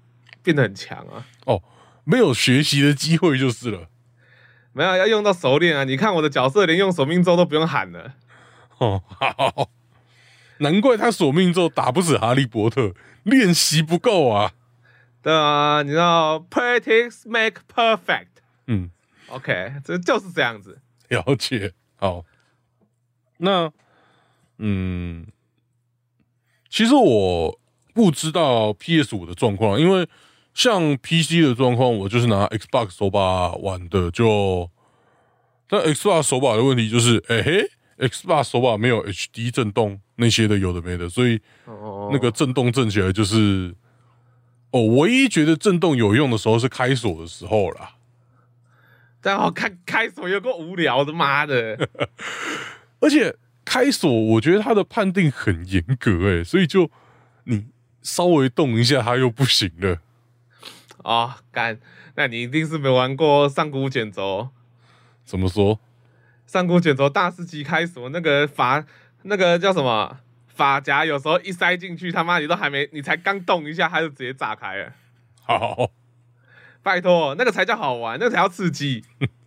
[0.44, 1.26] 变得很强啊。
[1.46, 1.64] 哦，
[2.04, 3.88] 没有学习的机会就是了。
[4.74, 5.84] 没有，要用到熟练啊！
[5.86, 8.14] 你看我的角色连用索命咒都不用喊了。
[8.78, 9.72] 哦，好，
[10.60, 14.52] 难怪他索命咒打不死哈利波特，练习不够啊。
[15.24, 18.28] 对啊，你知道 practice make perfect。
[18.68, 18.92] 嗯
[19.30, 20.80] ，OK，这就是这样子。
[21.08, 21.74] 了解。
[22.04, 22.26] 好，
[23.38, 23.72] 那
[24.58, 25.26] 嗯，
[26.70, 27.58] 其实我
[27.94, 30.06] 不知道 PS 五的状况，因为
[30.54, 34.70] 像 PC 的状况，我就是拿 Xbox 手把玩的，就
[35.70, 37.72] 但 Xbox 手把的问题就是，哎嘿
[38.10, 43.74] ，Xbox 手把没有 HD 震动那些的，有的没的，所以哦，那个震动震起来就是，
[44.72, 47.96] 哦，唯一觉得震动有用的时候是开锁的时候啦。
[49.24, 51.90] 但好看开锁有够无聊的，妈的！
[53.00, 56.92] 而且开锁，我觉得他的判定很严格，哎，所以就
[57.46, 57.68] 你
[58.02, 60.00] 稍微动一下，他又不行了。
[60.98, 61.80] 哦，干，
[62.16, 64.50] 那你一定是没玩过上古卷轴。
[65.24, 65.80] 怎么说？
[66.46, 68.86] 上古卷轴大师级开锁那个法
[69.24, 74.94] 那个叫什么法夹，有时候一塞进去，他妈你都还没，你才刚动一下，它就直接炸开了。
[75.42, 75.90] 好
[76.84, 79.04] 拜托，那个才叫好玩，那个才叫刺激。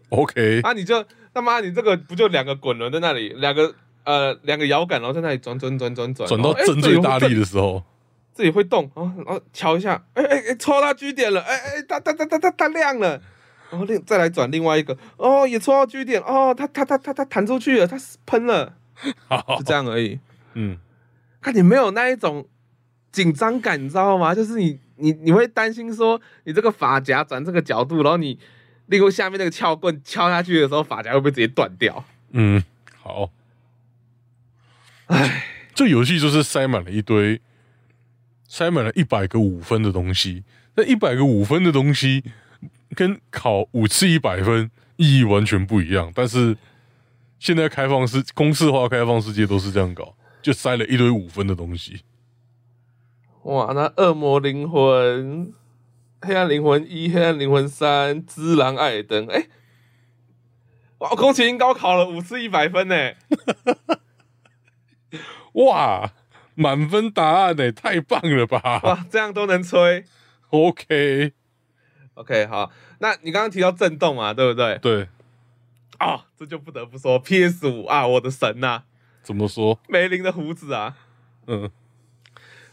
[0.09, 7.85] ，OK，啊，你就他妈你这个不就两个滚轮在那里，两个呃两个摇杆，然后在那里转转转转转，转到然后哎震最大力的时候，
[8.33, 13.21] 自己会动，然后然后瞧一下，哎哎哎，戳到 G 点了，哎哎，它它它它它它亮了，
[13.71, 18.75] 然后另再来转另外一个，哦，也戳到 G 点，哦，它它它它它弹出去了，它喷了，
[19.29, 20.19] 好就，这样而已。
[20.55, 20.79] 嗯，
[21.43, 22.47] 看你没有那一种
[23.13, 24.35] 紧张感，你知道吗？
[24.35, 28.39] 就是你你你会担心说，你这个发夹转这个角度，然后你
[28.87, 32.05] 例如下面那个撬棍敲下去的时候，发夹会不会直接断掉？
[32.31, 32.63] 嗯，
[33.01, 33.31] 好，
[35.07, 37.41] 唉，这游戏就是塞满了一堆，
[38.49, 40.45] 塞满了一百个五分的东西。
[40.75, 42.23] 那一百个五分的东西，
[42.95, 46.13] 跟考五次一百分意义完全不一样。
[46.15, 46.57] 但是
[47.39, 52.03] 现在开放式公式化开放世界都是这样搞，就塞了一堆五分的东西。
[53.47, 55.53] 哇，那恶魔灵魂、
[56.21, 59.47] 黑暗灵魂一、黑暗灵魂三、之狼艾尔登，哎、
[60.99, 63.13] 哇，宫崎英高考了五次一百分呢，
[65.55, 66.13] 哇，
[66.57, 70.05] 满分答案呢，太棒了吧哇，这样都能吹。
[70.51, 74.79] ？OK，OK，好，那你刚刚提到震动嘛，对不对？
[74.79, 75.09] 对，
[76.01, 78.83] 哦，这就不得不说 PS 五啊，我的神呐、
[79.23, 79.79] 怎么说？
[79.89, 80.97] 梅林的胡子啊，
[81.47, 81.71] 嗯，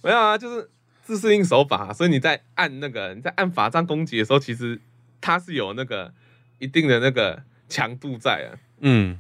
[0.03, 0.69] 没有啊，就是
[1.01, 4.79] 自适应手法，所以你在按那个你在按法杖攻击的时候，其实
[5.21, 6.13] 它是有那个
[6.59, 9.19] 一定的那个强度在啊，嗯，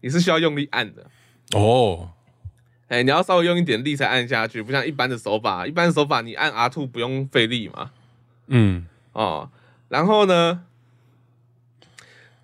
[0.00, 1.06] 你是需要用力按的。
[1.52, 2.12] 哦，
[2.86, 7.90] 哎、你要稍微用一点力才按下去，不像一般的手法，一般的手法你按 R two 不用费力嘛，
[8.46, 9.50] 嗯，哦，
[9.88, 10.64] 然后呢，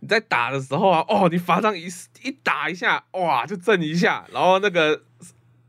[0.01, 1.87] 你在打的时候啊，哦，你法杖一
[2.23, 5.03] 一打一下，哇，就震一下，然后那个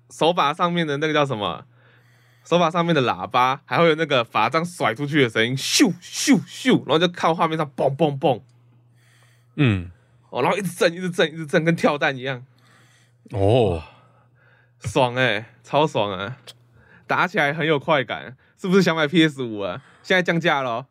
[0.10, 1.66] 手把上面的那个叫什么？
[2.48, 8.42] 手把上面的喇叭还会有那个法杖甩出去的声音，咻咻咻，然后就看画面上嘣嘣嘣，
[9.56, 9.92] 嗯，
[10.30, 12.46] 哦，然后一直震，一直震，一直震，跟跳弹一样，
[13.32, 13.84] 哦，
[14.80, 16.38] 爽哎、超爽啊！
[17.06, 19.82] 打起来很有快感，是不是想买 PS 五啊？
[20.02, 20.86] 现在降价了哦，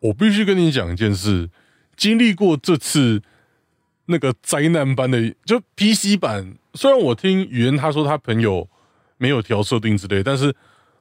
[0.00, 1.50] 我必须跟你讲一件事，
[1.96, 3.22] 经历过这次
[4.06, 8.68] 那个灾难般的，就 PC 版，虽然我听语言他说他朋友
[9.18, 10.52] 没有调设定之类，但是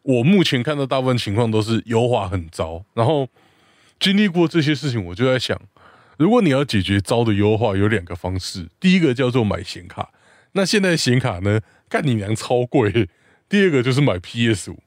[0.06, 2.86] 我目前看到大部分情况都是优化很糟。
[2.94, 3.28] 然后
[4.00, 5.60] 经历过这些事情，我就在想，
[6.18, 10.12] 如果你要解决糟的优化，有两个方式，第一个叫做买显卡，
[10.52, 13.10] 那现在显卡呢，干你娘超贵。
[13.48, 14.80] 第二个就是买 PS 五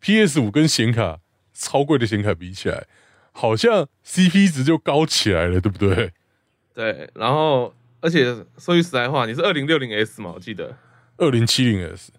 [0.00, 1.20] ，PS 五跟显卡
[1.54, 2.86] 超贵的显卡比起来，
[3.32, 6.12] 好像 CP 值就高起来了，对不对？
[6.74, 8.24] 对，然后而且
[8.58, 10.32] 说句实在话，你是二零六零 S 嘛？
[10.34, 10.76] 我记得
[11.18, 12.12] 二零七零 S，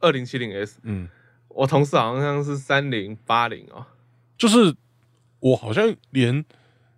[0.00, 1.08] 二零七零 S，嗯，
[1.56, 3.86] 我同事好像是三零八零哦。
[4.36, 4.76] 就是
[5.40, 6.44] 我好像连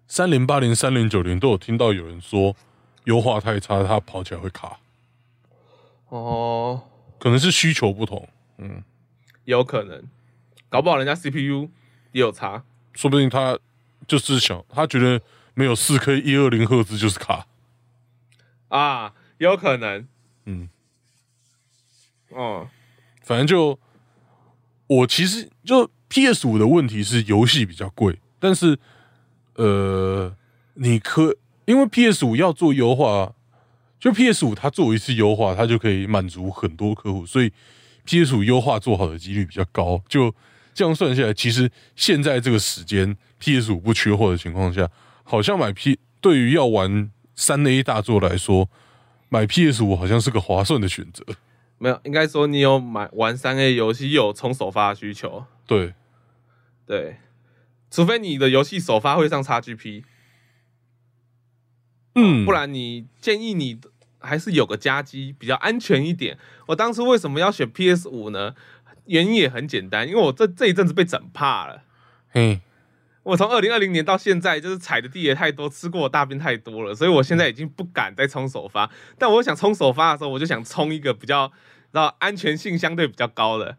[0.06, 2.56] 三零八零、三零九零都有听到有人说
[3.04, 4.80] 优化太差，它跑起来会卡，
[6.08, 8.82] 哦，可能是需求不同，嗯。
[9.44, 10.04] 有可能，
[10.68, 11.70] 搞不好人家 CPU
[12.12, 12.64] 也有差。
[12.92, 13.58] 说不定他
[14.06, 15.22] 就是想他觉得
[15.54, 17.46] 没有四 K 一二零赫兹就是卡，
[18.68, 20.06] 啊，有可能，
[20.44, 20.68] 嗯，
[22.28, 22.68] 哦，
[23.22, 23.78] 反正就
[24.88, 28.78] 我其实就 PS 五的问题是游戏比较贵，但是
[29.54, 30.34] 呃，
[30.74, 33.34] 你可因为 PS 五要做优化，
[34.00, 37.52] 就 PS 五它做一次优化，它就可以满足很多客户，所以
[38.04, 40.02] PS 五优化做好的几率比较高。
[40.08, 40.34] 就
[40.72, 44.88] 这样算下来，其实现在这个时间 PS 五不缺货的情况下，
[45.24, 48.70] 好像买 P 对于要玩三 A 大作来说，
[49.28, 51.22] 买 PS 五好像是个划算的选择。
[51.78, 55.94] 没有，应该说你有买玩三 A 游戏，又有充首发的需求，对，
[56.84, 57.18] 对，
[57.90, 60.02] 除非你的游戏首发会上 XGP，
[62.16, 63.80] 嗯，不然你建议你
[64.18, 66.36] 还是有个加机比较安全一点。
[66.66, 68.54] 我当初为什么要选 PS 五呢？
[69.06, 71.84] 原因也很简单，因为我这这一阵子被整怕了。
[72.28, 72.60] 嘿，
[73.28, 78.90] 我从二零二零年到现在，就是踩的地也太多，吃过的大便太多了，所以我现在已经不敢再冲首发。
[79.18, 81.52] 但我想冲首发的时候，我就想冲一个比较，
[81.92, 83.76] 然后安全性相对比较高的，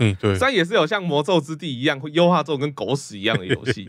[0.00, 3.84] 嗯，对，虽然也是有像魔咒之地一样会优化这种跟狗屎一样的游戏，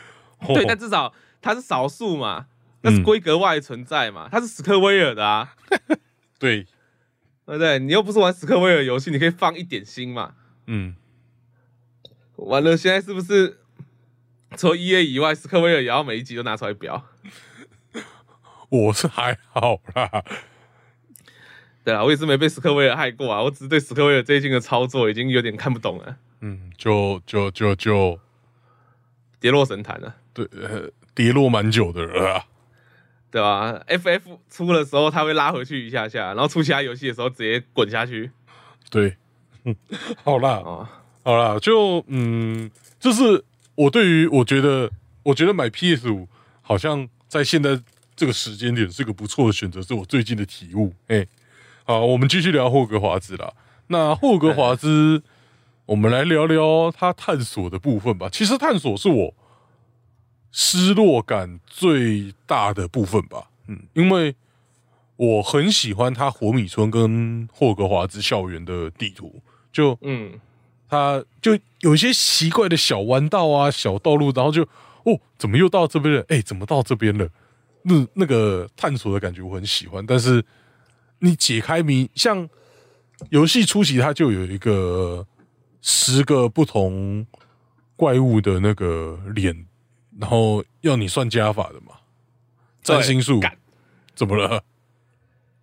[0.54, 2.46] 对，但至少它是少数嘛，
[2.80, 5.54] 那是规格外存在嘛，它是史克威尔的啊，
[6.40, 6.62] 对，
[7.44, 7.78] 对不对？
[7.78, 10.32] 你又不是玩史克威尔游戏，你可以放一点心嘛。
[10.66, 10.96] 嗯，
[12.36, 13.58] 完了，现在是不是
[14.56, 17.04] 除了 E A 以外，斯科威尔也要每一集都拿出来表？
[18.70, 20.24] 我是还好啦，
[21.84, 28.18] 对啊，我也是没被斯科威尔害过啊，我只是对斯科威尔最近的操作已经有点看不懂了，嗯，就就就就
[29.40, 32.44] 跌落神坛了，对，呃，跌落蛮久的了啊，
[33.30, 38.30] 对吧？F F 出的时候他会拉回去一下下，然后出其他游戏的时候直接滚下去
[38.90, 39.16] 对，
[39.64, 39.74] 嗯，
[40.24, 40.88] 好啦，哦。
[41.24, 43.44] 好啦，就嗯，就是
[43.78, 44.90] 我对于我觉得，
[45.22, 46.28] 我觉得买 PS 五
[46.62, 47.80] 好像在现在
[48.16, 50.92] 这个时间点是个不错的选择，是我最近的体悟。
[51.06, 51.24] 哎，
[51.84, 53.52] 好，我们继续聊霍格华兹啦。
[53.86, 55.22] 那霍格华兹，
[55.86, 58.28] 我们来聊聊他探索的部分吧。
[58.28, 59.34] 其实探索是我
[60.50, 63.48] 失落感最大的部分吧。
[63.68, 64.34] 嗯，因为
[65.14, 69.40] 我很喜欢他火米村跟霍格华兹校园的地图，
[69.72, 70.32] 就嗯，
[70.88, 74.62] 它就有一些奇怪的小弯道啊、小道路，然后就
[75.04, 76.24] 哦，怎么又到这边了？
[76.28, 77.28] 哎，怎么到这边了？
[77.82, 80.44] 那那个探索的感觉我很喜欢，但是
[81.20, 82.48] 你解开谜，像
[83.30, 85.26] 游戏初期它就有一个
[85.80, 87.26] 十个不同
[87.96, 89.66] 怪物的那个脸，
[90.18, 91.94] 然后要你算加法的嘛，
[92.82, 93.40] 占星术
[94.14, 94.62] 怎么了？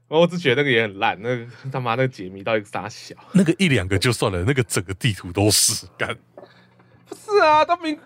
[0.07, 3.15] 我只觉得那个也很烂，那个他妈那个解谜到底是啥小？
[3.33, 6.15] 那个一两个就算了，那个整个地图都是干。
[7.07, 7.99] 不是啊，都明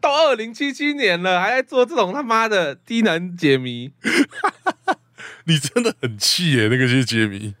[0.00, 3.92] 都二零七七年了，还在做这种他妈的低能解谜，
[5.44, 6.68] 你真的很气耶！
[6.68, 7.54] 那个些解谜，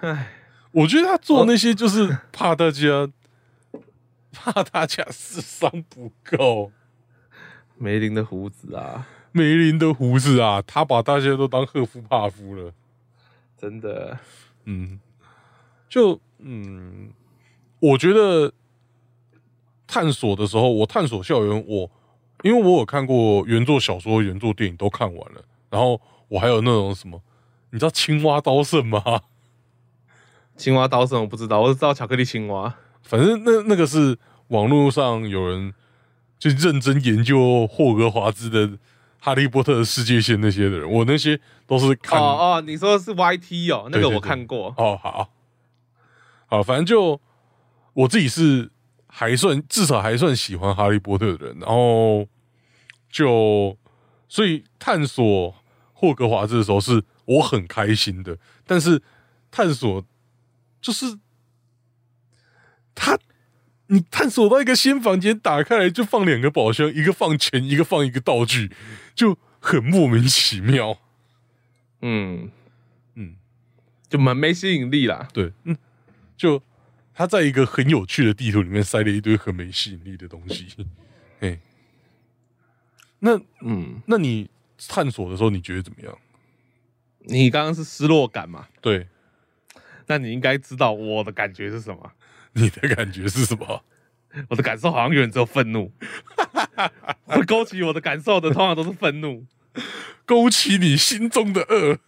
[0.00, 0.32] 唉，
[0.72, 3.08] 我觉得他做那些就是怕大家，
[4.34, 6.72] 怕大家智商不够。
[7.76, 9.06] 梅林的胡子啊，
[9.36, 12.72] 梅林的胡子啊，他把大家都当赫夫帕夫了。
[13.58, 14.16] 真的，
[14.64, 15.00] 嗯，
[15.88, 17.10] 就嗯，
[17.80, 18.52] 我觉得
[19.88, 21.90] 探索的时候，我探索校园，我
[22.44, 27.20] 因为我有看过原作小说、原作电影都看完了，然后我还有那种什么，
[27.70, 29.22] 你知道青蛙刀圣吗？
[30.56, 32.72] 青蛙刀圣我不知道，我只知道巧克力青蛙。
[33.02, 34.16] 反正那那个是
[34.48, 35.74] 网络上有人
[36.38, 38.78] 就认真研究霍格华兹的
[39.24, 44.66] 哈利波特的世界线那些的人，我那些都是看哦哦，你说的是 YT 哦，那个我看过。
[44.76, 45.30] 哦，好，
[46.44, 47.18] 好，反正就
[47.94, 48.70] 我自己是
[49.06, 52.26] 还算至少还算喜欢哈利波特的人，然后
[53.08, 53.78] 就
[54.28, 55.54] 所以探索
[55.94, 59.02] 霍格华兹的时候是我很开心的，但是
[59.50, 60.04] 探索
[60.82, 61.18] 就是
[62.94, 63.18] 他。
[63.88, 68.70] 你探索到一个新房间，打开来就放两个宝箱，一个放钱，一个放一个道具，
[69.14, 70.98] 就很莫名其妙。
[72.00, 72.50] 嗯
[73.14, 73.36] 嗯，
[74.08, 75.28] 就蛮没吸引力啦。
[75.32, 75.76] 对，嗯，
[76.36, 76.62] 就
[77.14, 80.66] 他在一个很有趣的地图里面塞了一堆很没吸引力的东西。
[81.40, 81.60] 嘿，
[83.18, 84.48] 那嗯，那你
[84.88, 86.18] 探索的时候，你觉得怎么样？
[87.26, 88.66] 你刚刚是失落感嘛？
[88.80, 89.08] 对，
[90.06, 92.12] 那你应该知道我的感觉是什么？
[92.54, 93.84] 你的感觉是什么？
[94.48, 95.92] 我的感受好像永远只有愤怒，
[97.26, 99.44] 会勾起我的感受的，通常都是愤怒。
[100.26, 101.98] 勾起你心中的恶。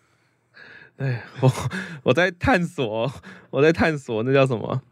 [0.96, 1.52] 哎，我
[2.04, 3.12] 我在探索，
[3.50, 4.82] 我在探索，那叫什么？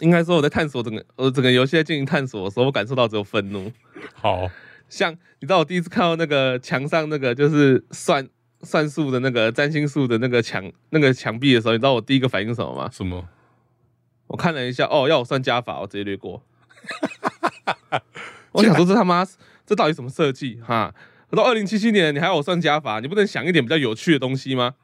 [0.00, 3.70] 应该说我在探索整个，我整个游戏在进行探索的时候，我感受到只有愤怒。
[4.14, 4.50] 好，
[4.88, 8.28] 像你知道我第一次看到那个墙上那个就是算
[8.62, 12.90] 算术的那个占星术的那个墙那个墙壁的时候，你知道我第一个反应是什么吗？
[12.92, 13.28] 什么？
[14.28, 16.42] 我看了一下，哦，要我算加法，我直接略过。
[18.52, 19.26] 我想说这他妈
[19.66, 20.94] 这到底什么设计哈？
[21.30, 24.76] 我到二零七七年，你还要我算加法，你不能想一点比较有趣的东西吗？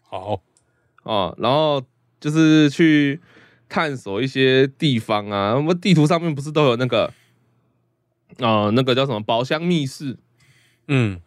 [0.00, 0.42] 好，
[1.04, 1.82] 哦，然后
[2.18, 3.20] 就是去
[3.68, 7.12] 探索一些地方啊，什么地图上面不是都有那个，
[8.38, 10.18] 哦，那个叫什么宝箱密室？
[10.88, 11.20] 嗯，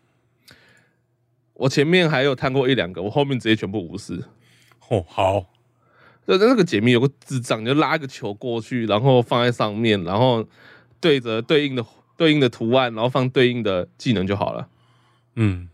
[1.53, 4.25] 我前面还有探过一两个，我后面直接全部无视。
[4.89, 5.53] 哦，好，
[6.26, 10.48] 就那个解谜有个智障，你就拉一个球过去，然后放在上面，然后
[11.00, 14.70] 对着对应的对应的图案，然后放对应的技能就好了。
[15.36, 15.68] 嗯，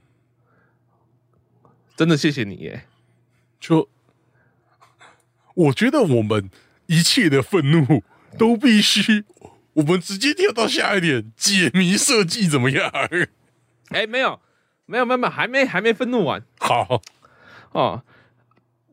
[1.95, 2.85] 真的谢谢你耶！
[3.59, 3.89] 就
[5.53, 6.49] 我觉得我们
[6.87, 8.03] 一切的愤怒
[8.37, 9.25] 都必须，
[9.73, 12.91] 我们直接跳到下一点，解谜设计怎么样？
[13.89, 14.39] 哎，没有，
[14.85, 17.01] 没有，没有，还没还没愤怒完好，
[17.73, 18.03] 哦。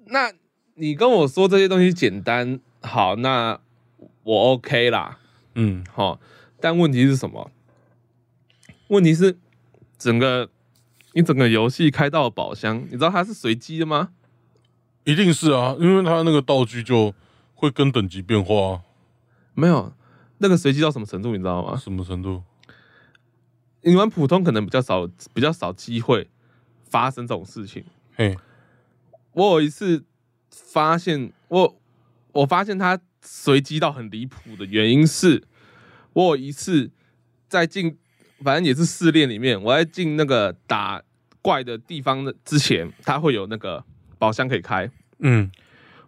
[0.07, 0.33] 那
[0.79, 3.59] 你跟我说这些东西简单，好，那
[4.25, 5.19] 我 OK 啦。
[5.55, 6.21] 嗯，好、
[6.61, 7.51] 但问题是什么？
[8.89, 9.39] 问题是
[9.97, 10.51] 整个
[11.15, 14.11] 你整个游戏开到的宝箱，你知道它是随机的吗？
[15.05, 17.15] 一定是啊，因为它那个道具就
[17.55, 18.83] 会跟等级变化啊，
[19.55, 19.95] 没有，
[20.39, 21.75] 那个随机到什么程度，你知道吗？
[21.79, 22.43] 什么程度？
[23.81, 26.29] 你玩普通可能比较少，比较少机会
[26.85, 27.83] 发生这种事情。
[28.15, 28.37] 嘿，
[29.33, 30.05] 我有一次
[30.51, 31.81] 发现，我
[32.33, 35.43] 我发现它随机到很离谱的原因是，
[36.13, 36.91] 我有一次
[37.49, 37.97] 在进，
[38.43, 41.03] 反正也是试炼里面，我在进那个打
[41.43, 43.85] 怪的地方的之前，它会有那个
[44.19, 44.91] 宝箱可以开。
[45.19, 45.51] 嗯。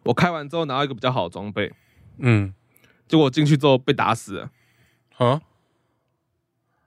[0.05, 1.71] 我开完之后拿到一个比较好的装备，
[2.17, 2.55] 嗯，
[3.07, 4.51] 结果我进去之后被打死了。
[5.19, 5.43] 啊，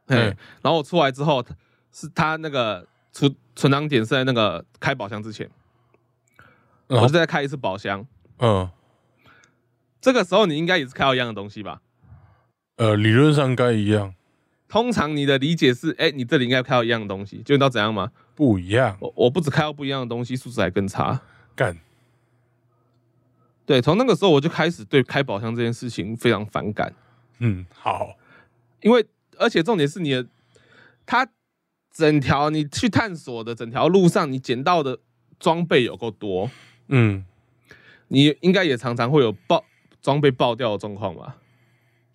[0.07, 1.45] 嘿，嗯然后我出来之后，
[1.91, 5.47] 是他那个存存档点是在那个开宝箱之前，
[6.97, 8.05] 我就再开一次宝箱。
[8.39, 8.69] 嗯
[9.99, 11.81] 这个时候你应该也是开到一样的东西吧？
[12.77, 14.15] 呃，理论上该一样，
[14.67, 18.11] 通常你的理解是，哎、你这里应该开到一样的东西，就你知道怎样吗？
[18.33, 21.21] 不一样，我我不止开到不一样的东西，素质还更差。
[21.55, 21.77] 干，
[23.67, 26.91] 对，从那个时候我就开始对开宝箱这件事情非常反感，
[27.37, 28.15] 嗯，好，
[28.81, 29.05] 因为
[29.37, 30.25] 而且重点是你的，
[31.05, 31.27] 它
[31.93, 34.97] 整条你去探索的整条路上，你捡到的
[35.39, 36.49] 装备有够多，
[36.91, 37.25] 嗯，
[38.09, 39.65] 你应该也常常会有爆
[40.01, 41.37] 装备爆掉的状况吧？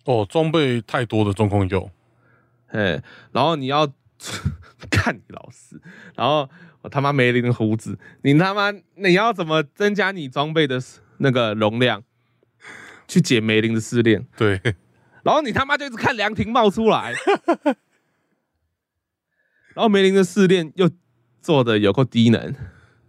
[0.05, 1.91] 哦，装备太多的状况有，
[2.67, 3.01] 哎，
[3.33, 3.91] 然后你要
[4.89, 5.81] 看你老师，
[6.15, 6.49] 然后
[6.81, 10.81] 我他妈梅林的胡子，你他妈你要怎么增加你装备的
[11.17, 12.03] 那个容量，
[13.07, 14.25] 去解梅林的试炼？
[14.37, 14.61] 对，
[15.23, 17.13] 然后你他妈就一直看凉亭冒出来，
[19.73, 20.89] 然后梅林的试炼又
[21.41, 22.55] 做的有够低能，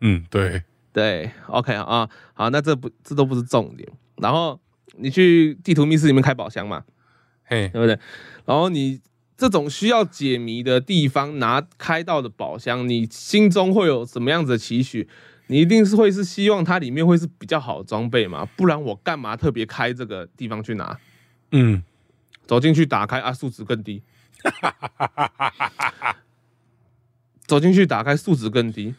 [0.01, 0.65] 嗯，对，
[0.99, 3.89] 对，OK 啊，好，那这不这都不是重点。
[4.17, 4.59] 然后
[4.97, 6.83] 你去地图密室里面开宝箱嘛，
[7.45, 7.97] 嘿，对不对？
[8.45, 9.01] 然后你
[9.37, 15.09] 这种需要解谜的地方拿开到的宝箱，你心中会有什么样子的期许？
[15.47, 18.45] 你一定是会是希望它里面会是比较好的装备嘛？
[18.57, 20.99] 不然我干嘛特别开这个地方去拿？
[21.53, 21.81] 嗯，
[22.45, 24.03] 走进去打开啊，数值更低。
[27.47, 28.97] 走进去打开，数值更低。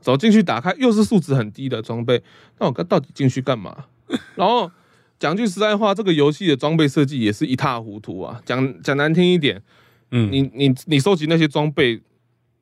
[0.00, 2.22] 走进去打开，又是数值很低的装备，
[2.58, 3.84] 那我到底进去干嘛？
[4.34, 4.70] 然后
[5.18, 8.40] 讲句实在话，这个游戏的装备设计也是一塌糊涂啊。
[8.44, 9.62] 讲讲难听一点，
[10.10, 12.00] 嗯，你你你收集那些装备，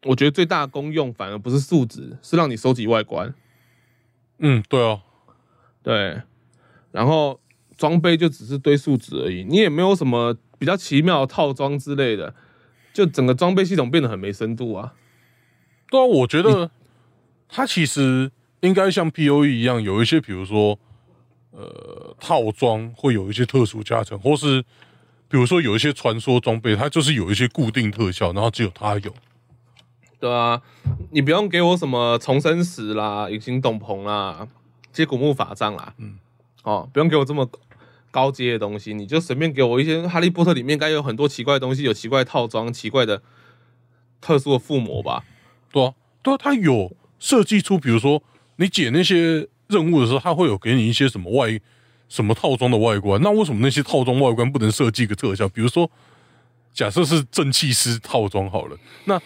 [0.05, 3.33] 我觉得最大的功用反而不是数值，是让你收集外观。
[4.41, 5.01] 嗯，对哦，
[5.83, 6.21] 对，
[6.93, 7.41] 然后
[7.77, 12.35] 装备就只是堆数值而已，你也没有什么比较奇妙的套装之类的，
[12.93, 14.95] 就整个装备系统变得很没深度啊。
[15.91, 16.71] 对啊，我觉得
[17.49, 18.31] 它其实
[18.61, 20.79] 应该像 P O E 一样，有一些比如说
[21.51, 24.63] 呃套装会有一些特殊加成，或是
[25.29, 29.15] 比如说有一些传说装备，它就是有一些固定特效，然后只有它有。
[30.21, 30.61] 对啊，
[31.13, 34.49] 你不用给我什么重生石啦、隐形斗篷啦、
[34.93, 36.19] 接古墓法杖啦，嗯，
[36.65, 37.49] 哦，不用给我这么
[38.11, 43.23] 高阶的东西，你就随便给我一些哈利波特里面该有很多奇怪的东西，有奇怪的套装、奇怪的
[44.21, 45.25] 特殊的附魔吧。
[45.71, 48.23] 对啊，对啊，它有设计出，比如说
[48.57, 51.61] 你解那些任务的时候，它会有给你一些什么外
[52.09, 53.21] 什么套装的外观。
[53.23, 55.49] 那为什么那些套装外观不能设计个特效？
[55.49, 55.91] 比如说，
[56.73, 59.21] 假设是正气师套装好了， 那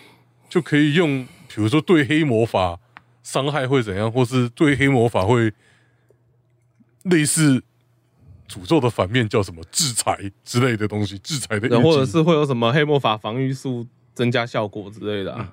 [0.48, 2.78] 就可以用，比如说对黑魔法
[3.22, 5.52] 伤害会怎样，或是对黑魔法会
[7.04, 7.62] 类似
[8.48, 15.52] 诅咒的反面叫什么制裁之类的东西，制裁的，或者是会有什么黑魔法防御术增加效果之类的、啊，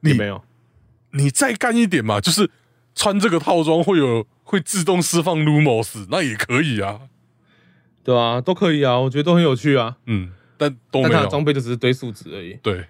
[0.00, 0.42] 你没有。
[1.14, 2.50] 你再干一点嘛，就是
[2.94, 7.00] 穿这个套装会有会自动释放 Lumos，那也可以啊。
[8.04, 9.96] 对啊，都可以啊，我觉得都很有趣啊。
[10.06, 11.08] 嗯，但都没有。
[11.08, 12.52] 但它的装备就只是堆数值而已。
[12.62, 12.84] 对，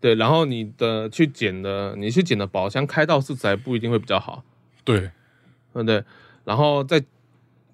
[0.00, 4.42] 对，然后你的去捡的，你去捡的宝箱开到数值还不一定会比较好，
[4.82, 5.10] 对，对
[5.74, 6.02] 不对？
[6.44, 7.02] 然后再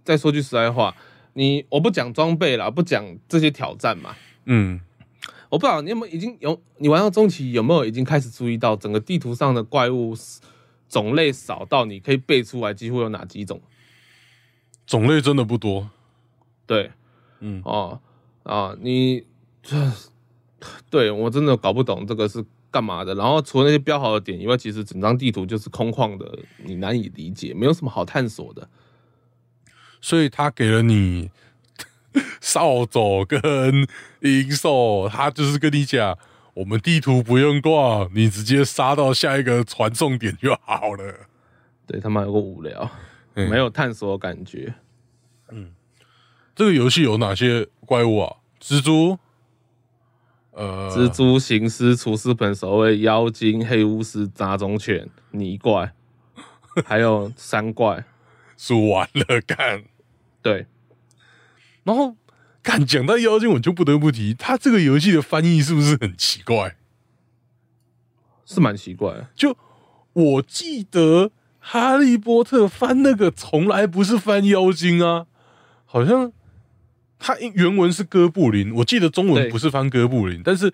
[0.02, 0.94] 再说句实在话，
[1.34, 4.80] 你我不讲装备啦，不讲这些挑战嘛，嗯，
[5.50, 10.16] 我不知道你有没有已经有你玩到中期有没有已经开始注意到整个地图上的怪物
[10.88, 13.60] 种类少到你可以背出来几乎有哪几种？
[14.86, 15.90] 种类真的不多。
[16.66, 16.90] 对，
[17.40, 18.00] 嗯哦
[18.44, 19.24] 啊，你
[19.62, 19.92] 这
[20.88, 23.14] 对我真的搞不懂这个是干嘛的。
[23.14, 28.68] 然后除了那些标好的点以外，其实整张地图就是空旷的，你难以理解，没有什么好探索的。
[30.00, 31.30] 所以他给了你
[32.40, 33.40] 扫帚跟
[34.20, 36.18] 银兽，他就是跟你讲，
[36.54, 41.14] 我们地图不用逛，你直接杀到下一个传送点就好了。
[41.86, 42.90] 对他们有个无聊，
[43.34, 44.74] 嗯没有探索的感觉。
[45.50, 45.72] 嗯
[46.54, 48.36] 这个游戏有哪些怪物啊？
[48.60, 49.18] 蜘蛛，
[50.50, 55.92] 呃，蜘蛛、行尸、厨师本守卫、妖精、黑巫师、杂种犬、泥怪，
[56.84, 58.04] 还有山怪。
[58.58, 59.82] 数完了干。
[60.42, 60.66] 对，
[61.90, 62.16] 然后，
[62.62, 66.76] 敢讲到妖精，我就不得不提，它这个游戏的翻译是不是很奇怪？
[68.44, 69.28] 是蛮奇怪的。
[69.34, 69.58] 就
[70.12, 71.24] 我记得
[71.58, 75.26] 《哈利波特》翻那个从来不是翻妖精啊，
[75.84, 76.30] 好像
[77.18, 80.72] 它原文是哥布林，我记得中文不是翻哥布林，但是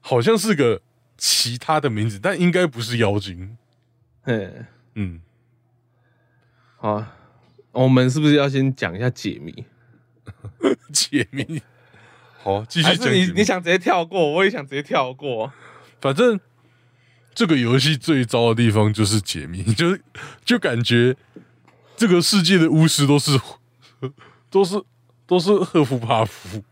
[0.00, 0.80] 好像是个
[1.18, 3.58] 其他的名字，但应该不是妖精。
[4.22, 4.50] 嘿，
[4.94, 5.20] 嗯，
[6.78, 7.04] 好，
[7.72, 9.66] 我们是不是要先讲一下解谜？
[10.92, 11.62] 解谜。
[12.42, 14.32] 好，继续还你你想直接跳过？
[14.32, 15.52] 我也想直接跳过。
[16.00, 16.38] 反正
[17.34, 20.02] 这个游戏最糟的地方就是解谜， 就是
[20.44, 21.16] 就感觉
[21.96, 23.40] 这个世界的巫师都是
[24.50, 24.82] 都是
[25.26, 26.62] 都是赫夫帕夫，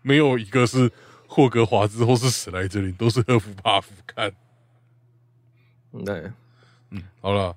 [0.00, 0.90] 没有一个是
[1.26, 3.92] 霍格华兹或是史莱哲林，都是赫夫帕夫。
[4.06, 4.32] 看，
[6.04, 6.32] 对
[6.90, 7.54] 嗯，好了，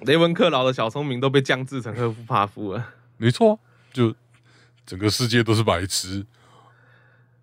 [0.00, 2.94] 雷文克劳的小聪明都被降制成赫夫帕夫了。
[3.16, 3.58] 没错，
[3.90, 4.14] 就
[4.90, 6.26] 整个世界都是白痴。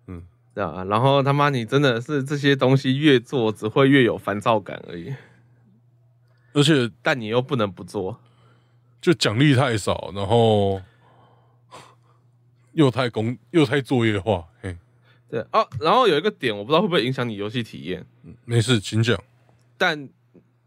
[0.06, 0.22] 嗯
[0.52, 5.14] 对啊，然后他妈你真的是这些东西越做只会越有烦躁感而已，
[6.52, 8.20] 而且但你又不能不做。
[9.00, 10.82] 就奖励太少，然后
[12.72, 14.46] 又太工又太作业化。
[14.60, 14.76] 嘿，
[15.30, 18.04] 对哦，然后有一个点我不知道会不会影响你游戏体验，
[18.44, 19.18] 没事，请讲。
[19.78, 20.06] 但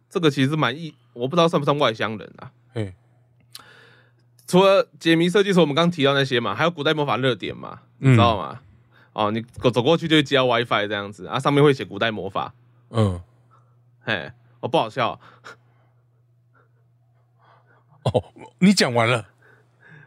[0.09, 2.51] 这个其实蛮意，我不知道算不算外乡人啊。
[2.73, 2.95] 嘿，
[4.51, 8.59] 除了解谜设计，说我们刚刚提到那些嘛，还有古代魔法热点嘛，你知道吗？
[9.13, 12.53] 哦，你走走过去就会接到 WiFi 这样子啊，上面会写古代魔法，
[12.89, 13.21] 嗯，
[14.01, 14.29] 嘿，
[14.59, 15.21] 哦不好笑，
[18.03, 18.25] 哦，
[18.59, 19.27] 你讲完了。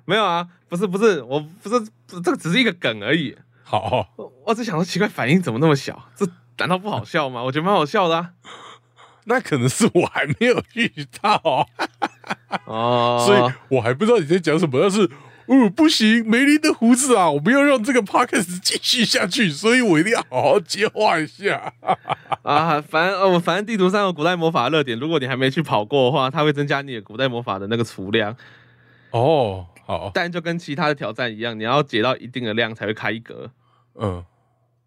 [0.04, 6.10] 没有啊，不是不是，我不是这个只是一个梗而已，好，我我只想说奇怪，反应怎么那么小？
[6.14, 6.28] 这
[6.58, 7.42] 难道不好笑吗？
[7.44, 8.34] 我觉得蛮好笑的啊。
[9.24, 10.92] 那可能是我还没有遇
[11.22, 11.66] 到，哦，
[13.26, 14.78] 所以我还不知道你在讲什么。
[14.80, 15.02] 但是，
[15.46, 21.72] 哦，不行，梅林的胡子啊，我们要让这个 podcast 继续下去，所以我一定要好好接话一下。
[22.42, 28.36] 啊，反正哦，反正地图上有古代魔法热点，如果你还没去跑过的话，它会增加你的古代魔法的那个储量，
[29.10, 33.50] 哦，好，但就跟其他的挑战一样，你要解到一定的量才会开一格。
[34.00, 34.24] 嗯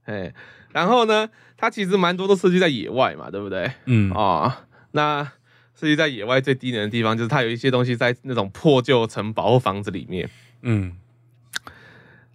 [0.05, 0.34] 哎，
[0.72, 3.70] 然后呢，它其实蛮多都设计在野外嘛，对不对？
[3.86, 4.51] 嗯，哦，
[4.91, 5.32] 那
[5.80, 10.28] 设计在野外最低能的地方，就是它有一些东西在那种破旧城堡或房子里面。
[10.61, 10.97] 嗯，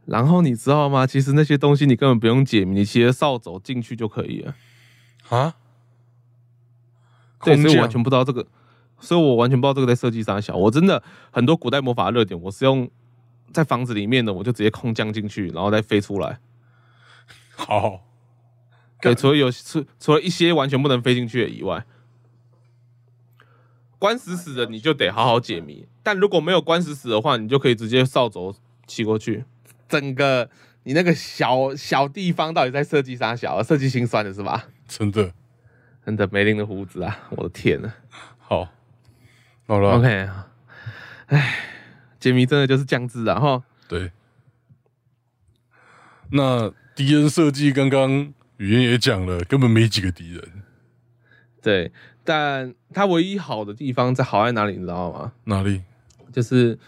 [0.06, 1.04] 然后你知道吗？
[1.06, 4.54] 其实那些东西你根本不用解谜，你骑着扫帚进去就可以了。
[5.28, 5.56] 啊，
[7.44, 8.46] 对，所以我完全不知道这个，
[9.00, 10.54] 所以我完全不知道这个在设计上小。
[10.54, 12.88] 我真的很多古代魔法热点，我是用
[13.52, 16.38] 在房子里面的，我就直接空降进去，然后再飞出来。
[17.56, 18.04] 好，
[19.00, 21.84] 对，除了有除除了一些完全不能飞进去的以外，
[24.02, 25.86] 关死死的你就得好好解谜。
[26.02, 28.52] 但如果没有关死死的话，你就可以直接扫帚
[28.84, 29.44] 骑过去。
[29.88, 30.50] 整个
[30.82, 33.62] 你那个小小地方到底在设计啥小？
[33.62, 34.66] 设计心酸的是吧？
[34.88, 35.32] 真的，
[36.04, 37.92] 真的梅林的胡子啊，我的天呐
[38.40, 38.68] 好，
[39.68, 40.28] 好了 OK，
[41.26, 41.58] 哎，
[42.18, 43.62] 解谜真的就是降智啊哈。
[43.86, 44.10] 对。
[46.32, 50.42] 那敌人设计刚刚语言也讲了，根本没几个敌人。
[51.62, 51.92] 对，
[52.24, 55.32] 但它唯一好的地方在好在哪里，你知道吗？
[55.44, 55.82] 哪里？
[56.32, 56.78] 就是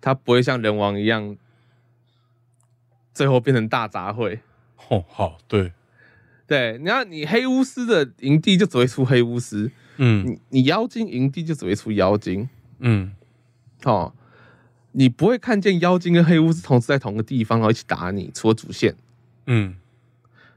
[0.00, 1.36] 它不会像人王一样，
[3.14, 4.40] 最后变成大杂烩。
[4.88, 5.72] 哦，好，对，
[6.46, 13.14] 对，你看你黑巫师的营地就只会出黑巫师，嗯你你妖精营地就只会出妖精，嗯
[13.84, 14.14] 哦，
[14.92, 18.96] 你不会看见妖精跟黑巫师同时在同个地方，然后一起打你，除了主线。
[19.46, 19.76] 嗯，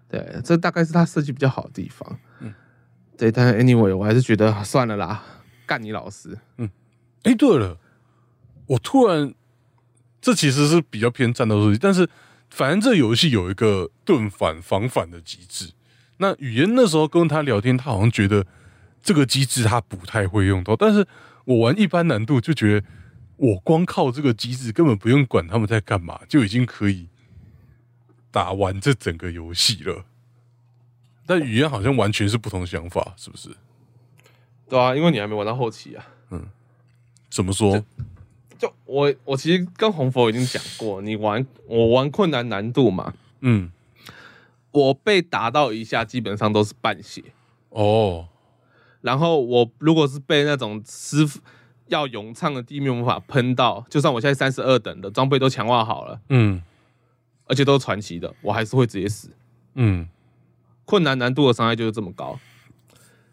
[0.07, 2.19] 对，这大概是它设计比较好的地方。
[3.21, 5.23] 对，但是 anyway，我还是觉得算了啦，
[5.67, 6.35] 干你老师。
[6.57, 6.67] 嗯
[7.21, 7.77] 哎，对了，
[8.65, 9.31] 我突然，
[10.19, 12.09] 这其实是比较偏战斗设计，但是
[12.49, 15.73] 反正这游戏有一个盾反防反的机制。
[16.17, 18.43] 那语言那时候跟他聊天，他好像觉得
[19.03, 21.07] 这个机制他不太会用到，但是
[21.45, 22.87] 我玩一般难度就觉得，
[23.37, 27.07] 我光靠这个机制根本不用管他们在干嘛，就已经可以
[28.31, 30.05] 打完这整个游戏了。
[31.25, 33.49] 但语言好像完全是不同想法，是不是？
[34.67, 36.05] 对啊，因为你还没玩到后期啊。
[36.29, 36.45] 嗯
[37.29, 37.81] 怎么说？
[38.57, 43.71] 就我我其实跟红佛已经讲过，你玩我玩困难难度嘛，嗯，
[44.71, 47.23] 我被打到一下基本上都是半血，
[47.69, 48.27] 哦，
[49.01, 51.39] 然后我如果是被那种师傅
[51.87, 56.61] 要咏唱的地面魔法喷到，就算我现在三十二等的装备都强化好了，嗯
[57.45, 59.29] 而且都是传奇的，我还是会直接死。
[59.73, 60.07] 嗯
[60.85, 62.39] 困难难度的伤害就是这么高。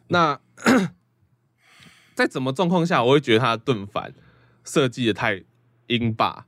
[0.09, 0.41] 那
[2.15, 4.13] 在怎么状况下，我会觉得他的盾反
[4.65, 5.45] 设计的太
[5.87, 6.47] 鹰霸，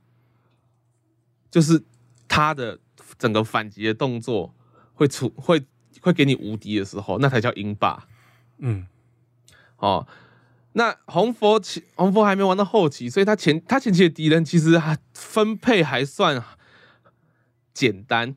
[1.49, 1.83] 就是
[2.27, 2.79] 他的
[3.17, 4.53] 整个反击的动作
[4.93, 5.65] 会出会
[6.01, 8.07] 会给你无敌的时候，那才叫鹰霸
[8.57, 8.87] 嗯
[9.77, 10.07] 哦。
[10.73, 16.41] 那红佛前红佛还没玩到后期，所以他前他前期的敌人其实还分配还算
[17.73, 18.35] 简单，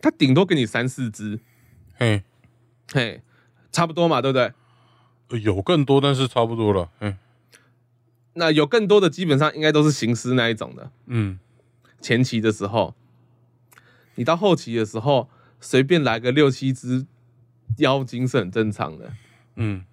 [0.00, 1.40] 他顶多给你三四只，
[1.94, 2.22] 嘿。
[2.92, 3.22] 嘿，
[3.70, 4.52] 差不多嘛，对不对？
[5.28, 6.90] 呃有更多，但是差不多了。
[7.00, 7.16] 嗯
[8.34, 10.90] 那有更多的基本上应该都是行尸那一种的。
[11.06, 11.38] 嗯
[12.00, 12.94] 前期的时候，
[14.14, 15.28] 你到后期的时候，
[15.60, 17.06] 随便来个六七只
[17.76, 19.12] 妖精是很正常的
[19.56, 19.84] 嗯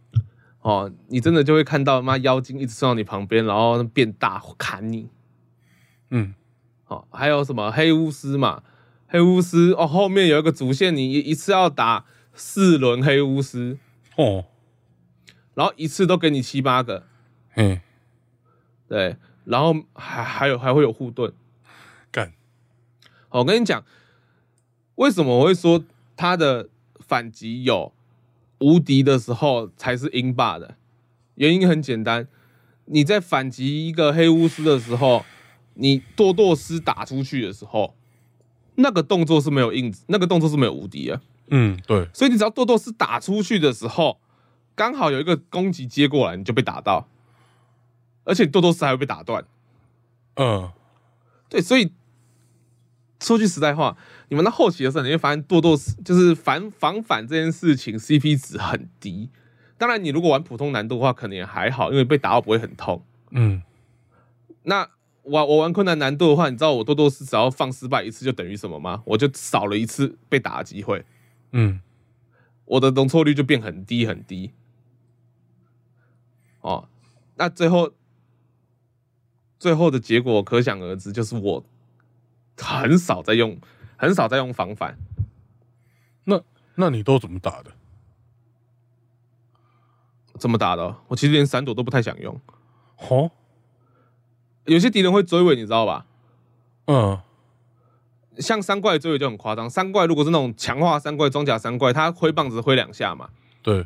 [0.62, 0.92] 哦。
[1.08, 5.10] 你真的就会看到妈妖精一直送到你旁边，然后变大砍你。
[6.10, 6.34] 嗯
[6.88, 8.64] 哦，还有什么黑巫师嘛？
[9.12, 12.06] 黑巫师哦，后面有一个主线，你一一次要打
[12.36, 13.80] 四轮黑巫师，
[14.16, 14.46] 哦。
[15.56, 17.08] 然后一次都给你七八个，
[17.50, 17.82] 嘿。
[18.88, 21.34] 对，然后还还有还会有护盾。
[22.12, 22.34] 干。
[23.30, 23.84] 我跟你讲，
[24.96, 25.84] 为什么我会说
[26.16, 27.92] 他的反击有
[28.60, 30.76] 无敌的时候才是英霸的？
[31.36, 32.28] 原因很简单，
[32.86, 35.26] 你在反击一个黑巫师的时候，
[35.74, 37.96] 你多多斯打出去的时候，
[38.80, 41.22] 那个动作是没有印子，那个动作是没有无敌啊。
[41.52, 44.20] 嗯对所以你只要多多是打出去的时候，
[44.76, 47.08] 刚好有一个攻击接过来，你就被打到，
[48.24, 49.44] 而且多多斯还会被打断。
[50.36, 50.72] 嗯
[51.50, 51.92] 对，所以
[53.20, 53.98] 说句实在话，
[54.30, 55.76] 你们到后期的时候，你会发现剁剁
[56.06, 59.30] 就是反防反这件事情 CP 值很低。
[59.78, 63.04] 当然，你如果玩普通难度的话，可能也还好，因为被打到不会很痛。
[63.32, 63.64] 嗯
[64.64, 64.88] 那
[65.30, 69.04] 我我玩困难难度的话，你知道我多多是只要放失败一次就等于什么吗？
[69.06, 71.06] 我就少了一次被打的机会，
[71.52, 71.82] 嗯
[72.66, 74.52] 我的容错率就变很低很低。
[76.62, 76.90] 哦，
[77.36, 77.94] 那最后
[79.58, 81.66] 最后的结果可想而知，就是我
[82.58, 83.60] 很少在用，
[83.98, 84.98] 很少在用防反。
[86.26, 86.42] 那
[86.76, 87.72] 那你都怎么打的？
[90.38, 90.98] 怎么打的？
[91.08, 92.40] 我其实连闪躲都不太想用。
[93.10, 93.32] 哦
[94.66, 96.06] 有些敌人会追尾，你知道吧？
[96.86, 97.20] 嗯
[98.38, 99.70] 像三怪追尾就很夸张。
[99.70, 103.30] 三怪如果是那种强化三怪、装甲三怪，他挥棒子挥两下嘛。
[103.62, 103.86] 对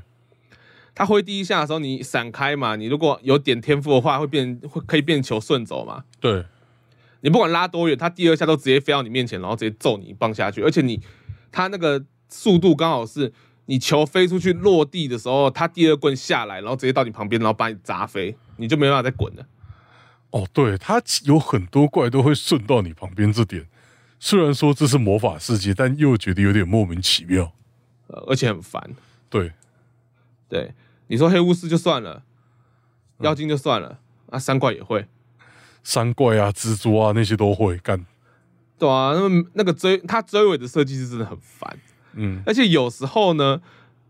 [0.93, 2.75] 他挥第一下的时候，你闪开嘛。
[2.75, 6.03] 你如果有点天赋的话，会变会可以变球顺走嘛。
[6.19, 6.45] 对
[7.21, 10.61] 你不管拉多远，他第二下都直接飞到你面前，然后直接揍你一棒下去。
[10.61, 11.01] 而且你
[11.51, 13.33] 他那个速度刚好是
[13.65, 19.43] 你球飞出去落地的时候，他第二棍下来，然后直接到你旁边，然后把你砸飞，你就没办法再滚了。
[20.33, 23.67] 哦，对，它有很多怪都会顺到你旁边，这点
[24.19, 27.53] 虽然说这是魔法世界，但又觉得有点莫名其妙。
[28.07, 28.95] 呃，而且很烦。
[29.29, 29.51] 对，
[30.49, 30.73] 对，
[31.07, 32.23] 你说黑巫师就算了，
[33.19, 33.99] 妖精就算了，
[34.31, 35.05] 啊，三怪也会，
[35.83, 38.03] 三怪啊、蜘蛛啊那些都会干。
[38.79, 41.77] 对啊，那么那个追他追尾的设计是真的很烦，
[42.13, 43.61] 嗯而且有时候呢，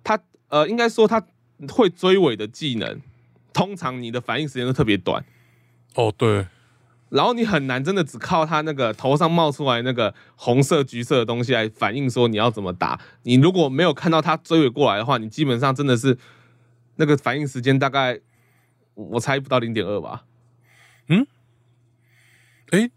[0.03, 0.17] 他
[0.47, 1.21] 呃，应该说他
[1.69, 3.01] 会追尾的技能，
[3.51, 5.23] 通常你的反应时间都特别短，
[5.95, 6.47] 哦，对，
[7.09, 12.99] 然后你很难真的只靠他那个头上冒出来那个红色、橘色的东西来反映说你要怎么打。
[13.23, 16.17] 你如果没有看到他追尾过来的话，你基本上真的是
[16.95, 18.19] 那个反应时间大概
[18.95, 20.25] 我猜不到零点二吧。
[21.07, 21.27] 嗯
[22.71, 22.89] 哎，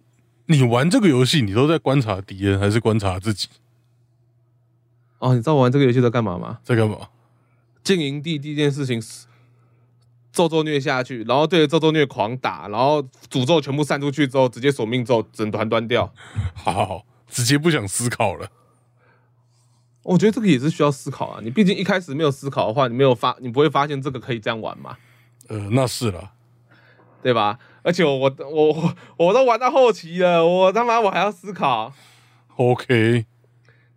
[0.46, 3.48] 你玩这个游戏，你都在观察敌人还是观察自己？
[5.18, 6.60] 哦，你知道我玩这个游戏在干嘛吗？
[6.62, 7.08] 在干嘛？
[7.84, 9.25] 进营地第一件事情是
[10.36, 16.12] 咒咒虐下去，然后对着咒咒虐狂打，然后诅咒全部散出去之后，直接索命咒整团端掉。
[16.54, 18.50] 好好好，直接不想思考了。
[20.02, 21.40] 我觉得这个也是需要思考啊。
[21.42, 24.98] 你毕竟一开始没有思考的话，你没有发，你不会发现这个可以这样玩嘛，
[25.48, 26.32] 呃，那是了。
[27.22, 27.58] 对吧？
[27.82, 31.92] 而且我我我我都玩到后期了，我他妈我还要思考
[32.54, 33.26] ，OK，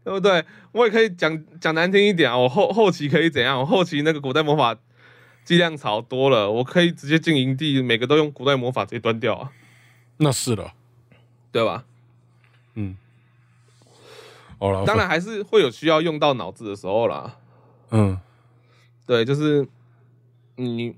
[0.03, 0.43] 对不对？
[0.71, 3.59] 我也可以讲讲难听一点啊，我后后期可以怎样？
[3.59, 4.75] 我后期那个古代魔法
[5.49, 9.51] 剂量槽多了，我可以直接进营地，每个都用古代魔法直接端掉啊，
[10.17, 10.75] 那是了。
[11.51, 11.85] 对吧？
[14.59, 17.35] 好了，当然还是会有需要用到脑子的时候啦。
[17.89, 18.19] 嗯，
[19.07, 19.67] 对，就是
[20.55, 20.95] 你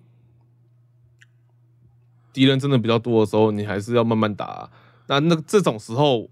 [2.33, 4.45] 敌人真的比较多的时候，你还是要慢慢打。
[4.45, 4.71] 啊、
[5.07, 6.29] 那那这种时候，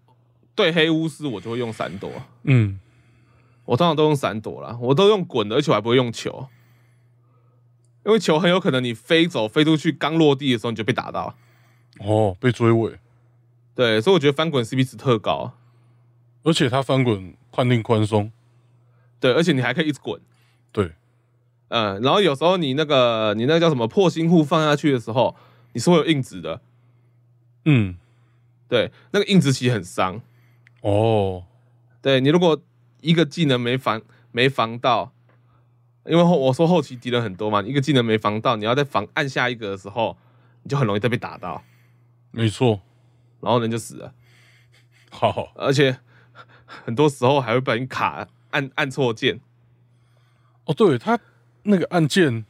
[0.53, 2.11] 对黑巫师我就会用闪躲，
[2.43, 2.77] 嗯，
[3.63, 6.49] 我通常都用闪躲啦，我都用滚的，而且我还不会用球，
[8.05, 11.35] 因为球很有可能你飞走飞出去，刚落地的时候你就被打到。
[11.99, 12.97] 哦，被追尾，
[13.75, 15.53] 对，所以我觉得翻滚 CP 值特高。
[16.43, 18.31] 而且它翻滚判定宽松，
[19.19, 20.19] 对，而且你还可以一直滚。
[20.71, 20.93] 对，
[21.67, 25.35] 嗯，然后有时候你那个你那个叫什么破心护放下去的时候，
[25.73, 26.61] 你是会有硬直的。
[27.65, 27.97] 嗯，
[28.69, 30.21] 对，那个硬直其实很伤。
[30.81, 31.43] 哦，
[32.01, 32.61] 对你如果
[33.01, 35.11] 一个技能没防没防到，
[36.05, 40.17] 因为后我说后期敌人很多嘛，一个技能没防到，你要再防按下一个的时候，
[40.63, 41.63] 你就很容易再被打到，
[42.31, 42.79] 没错，
[43.41, 44.13] 然后人就死了，
[45.09, 45.97] 好，而且
[46.65, 49.39] 很多时候还会被人卡按按错键。
[50.65, 51.19] 哦，对他
[51.63, 52.45] 那个按键，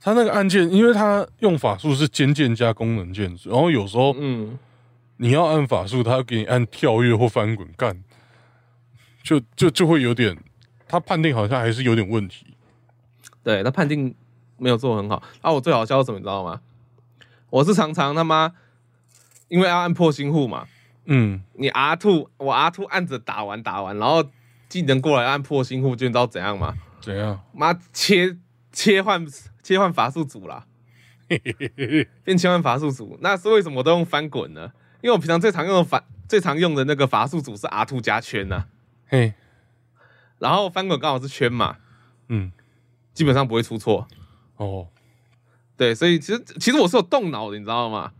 [0.00, 4.58] 他那个按键，因为他用法术是尖键加功能键，然后有时候嗯，
[5.16, 8.02] 你要按法术，他要给你按跳跃或翻滚干，
[9.22, 10.36] 就就就会有点，
[10.92, 12.46] 他判定好像还是有点问题。
[13.42, 14.14] 对，他判定
[14.58, 15.22] 没有做很好。
[15.40, 16.60] 啊，我最好笑是什么，你知道吗？
[17.48, 18.52] 我是常常他妈
[19.48, 20.66] 因为要按破心护嘛，
[21.06, 24.22] 嗯，你 R two 我 R two 按着打完打完，然后
[24.68, 26.74] 技能过来按破心护，就你知道怎样吗？
[27.00, 27.40] 怎样？
[27.54, 28.36] 妈切
[28.70, 29.26] 切换
[29.62, 30.66] 切换法术组啦，
[32.22, 33.18] 变切换法术组。
[33.22, 34.70] 那是为什么我都用翻滚呢？
[35.00, 38.66] 因为我平常最常用的法最常用的那个法术组是 R two 加圈呐、
[39.06, 39.34] 嘿，
[40.42, 41.76] 然后翻滚刚好是圈嘛，
[42.28, 42.50] 嗯，
[43.14, 44.08] 基本上不会出错。
[44.56, 44.88] 哦
[45.76, 48.10] 对，所以其实其实我是有动脑的，你知道吗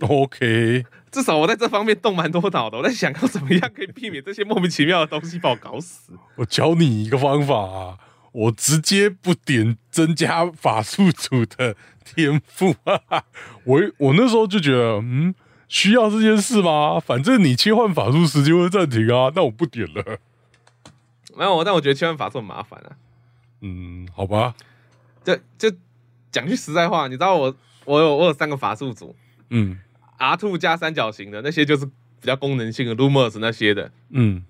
[0.00, 6.12] ？，OK，至少我在这方面动蛮多脑的，我在想要怎么样可以避免这些莫名其妙的东西把我搞死。
[6.36, 7.98] 我教你一个方法啊，
[8.30, 13.24] 我直接不点增加法术组的天赋， 哈哈，
[13.64, 15.34] 我我那时候就觉得，嗯，
[15.68, 17.00] 需要这件事吗？
[17.00, 20.18] 反正你切换法术时间会暂停啊，那我不点了。
[21.36, 22.96] 没有，但我觉得切换法术很麻烦啊。
[23.60, 24.54] 嗯，好吧，
[25.24, 25.76] 就就
[26.30, 29.14] 讲句实在话，你知道我我有我有三个法术组
[29.50, 29.78] 嗯
[30.18, 34.44] ，R two 加三角形的那些就是比较功能性的 Lumos 那些的嗯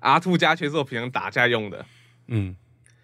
[0.00, 1.84] ，R two 加全是我平常打架用的
[2.26, 2.56] 嗯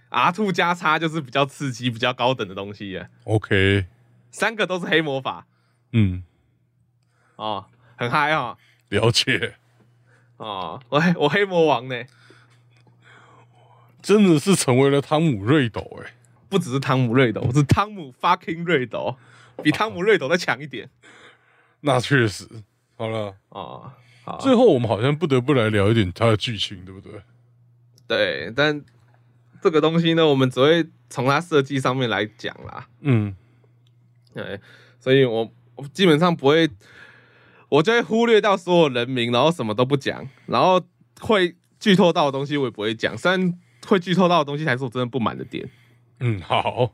[0.09, 3.09] ，R two 加叉就是比较刺激、比较高等的东西了。
[3.25, 3.87] ，OK，
[4.31, 5.47] 三个都是黑魔法
[5.93, 6.23] 嗯，
[7.37, 8.57] 哦，很嗨哦。
[8.89, 9.55] 了解，
[10.39, 12.05] 哦，我黑我黑魔王呢，
[14.03, 16.15] 真的是成为了汤姆瑞斗哎、
[16.49, 19.17] 不只是汤姆瑞斗，我是汤姆 fucking 瑞斗，
[19.63, 20.89] 比汤姆瑞斗再强一点
[21.81, 22.47] 那确实。
[22.97, 23.93] 好了，哦。
[24.25, 27.13] 好，最后我们好像不得不来聊一点它的剧情，对不对？
[28.07, 28.85] 对，但
[29.63, 32.87] 这个东西呢，我们只会从它设计上面来讲啦。
[33.01, 33.35] 嗯
[34.35, 34.61] 对，
[35.01, 36.69] 所以我我基本上不会，
[37.69, 40.81] 我就会忽略到所有人名，然后什么都不讲，然后
[41.21, 43.17] 会剧透到的东西我也不会讲。
[43.17, 45.69] 虽然会剧透到的东西才是我真的不满的点。
[46.21, 46.93] 嗯，好，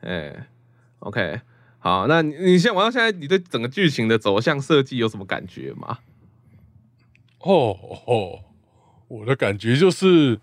[0.00, 0.46] 哎
[1.00, 1.40] ，OK，
[1.78, 5.98] 好，那你你现在玩到现在，你对整个剧情的走向设计有什么感觉吗？
[7.40, 8.40] 哦哦，
[9.08, 10.40] 我的感觉就是，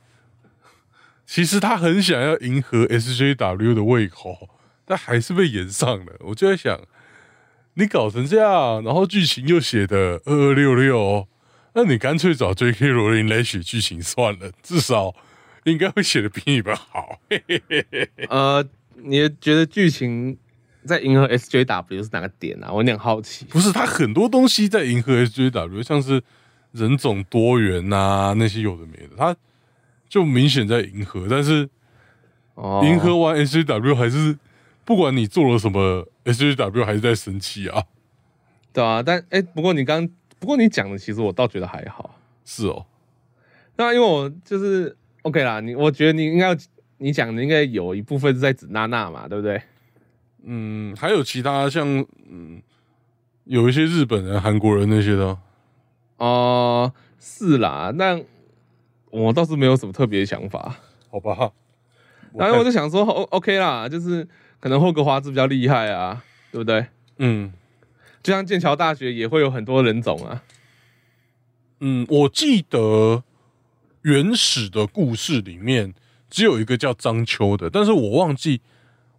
[1.26, 4.50] 其实他很想要迎合 SJW 的胃口，
[4.86, 6.14] 但还是被延上了。
[6.20, 6.82] 我就在想，
[7.76, 11.28] 你搞成这样，然后剧情又写的二二六六，
[11.74, 12.88] 那你干脆找 J.K.
[12.90, 15.16] 罗琳来写剧情算了，至少
[15.70, 17.20] 应该会写的比你们好。
[18.30, 18.66] 呃，
[18.96, 20.38] 你觉得剧情
[20.86, 22.72] 在迎合 SJW 是哪个点啊？
[22.72, 23.46] 我有点好奇。
[23.46, 26.22] 不是，他很多东西在迎合 SJW，像是
[26.72, 29.36] 人种多元呐、那些有的没的，他
[30.08, 31.70] 就明显在迎合，但是
[32.56, 34.38] 哦迎合完 SJW 还是
[34.84, 37.84] 不管你做了什么，SJW 还是在生气啊。
[38.74, 40.08] 对啊，但哎、不过你刚
[40.40, 42.16] 不过你讲的，其实我倒觉得还好。
[42.46, 42.86] 是哦，
[43.76, 44.96] 那因为我就是
[45.30, 46.58] OK 啦，你我觉得你应该要
[46.98, 49.62] 你讲的应该有一部分是在指娜娜嘛，对不对？
[50.44, 51.88] 嗯，还有其他像
[52.30, 52.62] 嗯，
[53.46, 55.38] 有一些日本人、韩国人那些的，
[56.18, 58.20] 哦、是啦，那
[59.12, 60.76] 我倒是没有什么特别的想法。
[61.12, 61.52] 好吧？
[62.36, 64.28] 然后我就想说，O OK 啦，就是
[64.60, 66.86] 可能霍格华兹比较厉害啊，对不对？
[67.18, 67.52] 嗯
[68.22, 70.44] 就像剑桥大学也会有很多人种啊。
[71.80, 73.24] 嗯，我记得
[74.02, 75.94] 原始的故事里面
[76.30, 78.62] 只有一个叫章丘的，但是我忘记，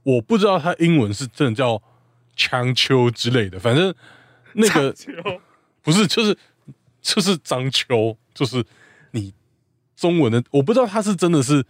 [0.03, 1.83] 我不知道他英文是真的叫
[2.37, 3.95] 枪丘之类的，反正
[4.55, 4.95] 那个
[5.83, 6.37] 不是，就是
[7.03, 8.64] 就是章丘，就是
[9.11, 9.35] 你
[9.97, 11.64] 中文的，我不知道他是真的是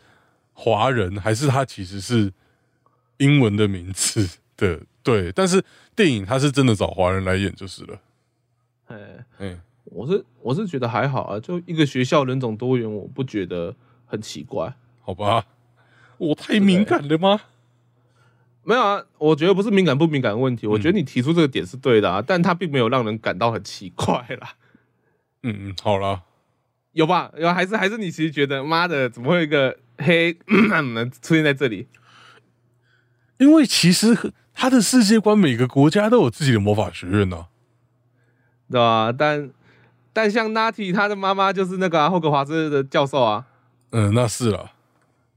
[0.53, 2.33] 华人，还是他其实是
[3.19, 5.33] 英文的名字的，对。
[5.33, 5.65] 但是
[5.97, 8.01] 电影他是真的找华人来演就是了，
[8.87, 8.97] 哎，
[9.39, 13.75] 嗯，我是我是觉得还好啊，就一个学校人种多元，我不觉得
[14.07, 14.73] 很奇怪。
[15.03, 15.45] 好吧，
[16.19, 17.41] 我太敏感了吗？
[18.63, 24.55] 没有啊，我觉得不是敏感不敏感的问题，我觉得你提出这个点是对的啊，但它并没有让人感到很奇怪啦，
[25.43, 26.23] 嗯嗯，好了，
[26.93, 27.33] 有吧？
[27.37, 31.89] 有还是还是你其实觉得妈的，怎么会有一个黑人出现在这里？
[33.39, 37.47] 因为其实他的世界观每个国家都有自己的魔法学院呢、
[38.71, 39.11] 对吧？
[39.17, 39.51] 但
[40.13, 43.47] 但像 Natty 他的妈妈就是那个、啊、霍格华兹的教授啊，
[43.91, 44.73] 嗯，那是啦，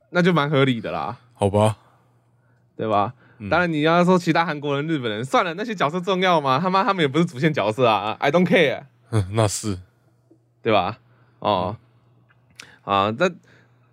[0.09, 1.77] 那就蛮合理的啦，好吧，
[2.75, 3.13] 对吧？
[3.49, 6.59] 当然你要说其他韩国人、日本人，算了，那些角色重要吗？
[6.59, 8.83] 他妈他们也不是主线角色啊，I don't care。
[9.09, 9.79] 嗯， 那是，
[10.61, 10.99] 对吧？
[11.39, 11.75] 哦，
[12.83, 13.29] 啊，那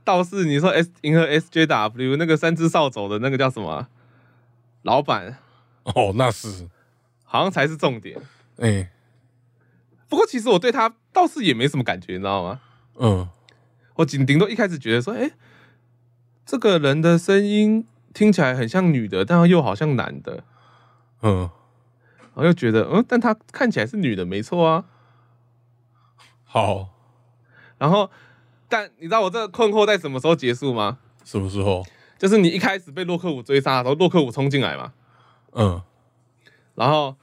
[0.04, 3.88] 倒是你说 S 银河 SJW 那个三只扫帚的那个叫什么啊？
[4.82, 5.38] 老板，
[5.82, 6.68] 哦，那是，
[7.24, 8.20] 好像才是重点。
[8.58, 8.88] 哎、
[10.10, 12.60] 不过其实我对他倒是也没什么感觉，你知道吗？
[12.98, 13.28] 嗯，
[13.94, 15.30] 我顶顶多一开始觉得说，哎、
[16.44, 20.44] 这个人的声音听起来很像女的，但又好像男的，
[21.22, 21.48] 嗯，
[22.18, 24.84] 然后又觉得，嗯，但他看起来是女的，没错啊。
[26.44, 26.88] 好，
[27.78, 28.10] 然后，
[28.68, 30.98] 但你知道我这个困惑在什么时候结束吗？
[31.24, 31.86] 什么时候？
[32.18, 34.92] 就是你一开始被洛克伍追杀的时候，洛克伍冲进来嘛，
[35.52, 35.80] 嗯，
[36.74, 37.16] 然后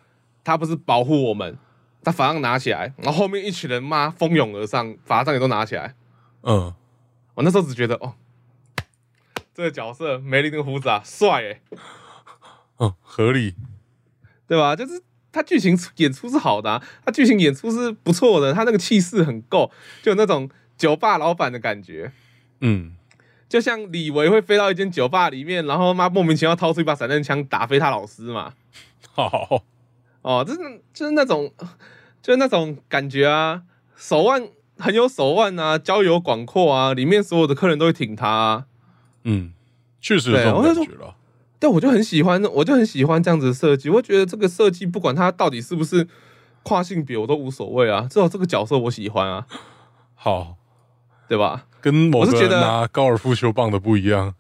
[0.44, 1.58] 他不是保护我们，
[2.04, 5.96] 他法杖拿起来，然后后面一群人妈蜂拥而上，法杖也都拿起来。
[6.44, 6.74] 嗯，
[7.36, 8.14] 我那时候只觉得，哦，
[9.54, 11.62] 这个角色梅林那个胡子啊，帅哎，
[12.80, 13.56] 嗯，合理，
[14.48, 14.76] 对吧？
[14.76, 19.72] 就是他剧情演出是好的、啊，他剧情演出是不错的，他那个气势很够，
[20.02, 22.12] 就有那种酒吧老板的感觉。
[22.62, 22.96] 嗯，
[23.50, 28.54] 就像李维会飞到一间酒吧里面，然后妈莫名其妙掏出一把散弹枪打飞他老师嘛。
[29.12, 29.64] 好，
[30.28, 30.60] 哦，就是
[30.94, 31.50] 就是那种，
[32.22, 33.62] 就是那种感觉啊，
[33.96, 34.46] 手腕
[34.78, 38.66] 很有手腕啊，交友广阔啊，里面所有的客人都会挺他、啊。
[39.24, 39.54] 嗯，
[40.02, 41.16] 确实有这种对我就感觉了，
[41.60, 43.90] 但我就很喜欢，我就很喜欢这样子的设计。
[43.90, 46.06] 我觉得这个设计不管它到底是不是
[46.64, 49.48] 跨性别，我都无所谓啊，至少这个角色我喜欢啊，
[50.14, 50.58] 好，
[51.30, 51.68] 对吧？
[51.80, 54.36] 跟某个我是觉得拿高尔夫球棒的不一样，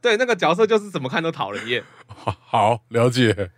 [0.00, 1.84] 对，那个角色就是怎么看都讨人厌。
[2.06, 3.50] 好， 好，了解，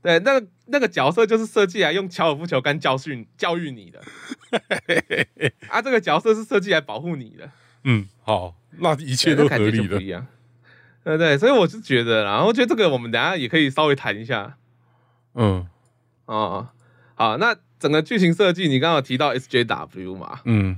[0.00, 4.00] 对，那个那个角色就是设计来用高尔夫球杆教训教育你的，
[5.68, 7.50] 啊，这个角色是设计来保护你的，
[7.84, 9.96] 嗯，好，那一切都合理的。
[9.96, 10.26] 不一，样。
[11.04, 14.56] 对对，所以我是觉得啦，然后我觉得这个我们等一下也可以稍微谈一下。
[15.34, 15.68] 嗯。
[16.24, 16.68] 哦。
[17.14, 20.40] 好，那整个剧情设计，你刚刚有提到 SJW 嘛？
[20.44, 20.76] 嗯。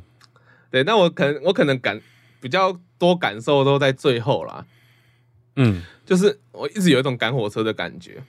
[0.71, 1.99] 对，那我可能我可能感
[2.41, 4.67] 比较多感受都在最后啦，
[5.57, 5.83] 嗯。
[6.05, 8.23] 就是我一直有一种赶火车的感觉，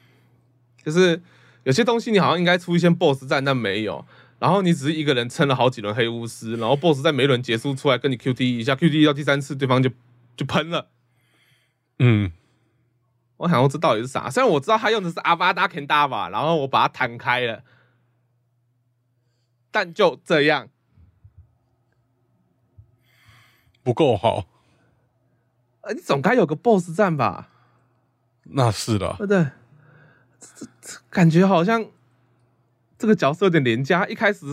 [0.83, 1.21] 就是
[1.63, 4.05] 有些东西你好像应该出一些 BOSS 战，但没有，
[4.39, 9.89] 然后你只是一个人撑了好几轮黑巫师，然后 BOSS 在每一轮结束出来跟你 QTE 一下，QTE 到第三次对方就
[10.37, 10.87] 就喷了。
[11.99, 12.31] 嗯，
[13.37, 14.29] 我想说这到底是啥？
[14.29, 17.63] 虽然我知道他用的是阿巴达 Kendava，然后我把它弹开了，
[19.69, 20.69] 但就这样，
[23.83, 24.45] 不够好，
[25.81, 27.49] 呃，你总该有个 BOSS 战吧？
[28.51, 29.45] 那是的对，不对？
[30.39, 31.85] 这这这感觉好像
[32.97, 34.45] 这个角色有点廉价，一开始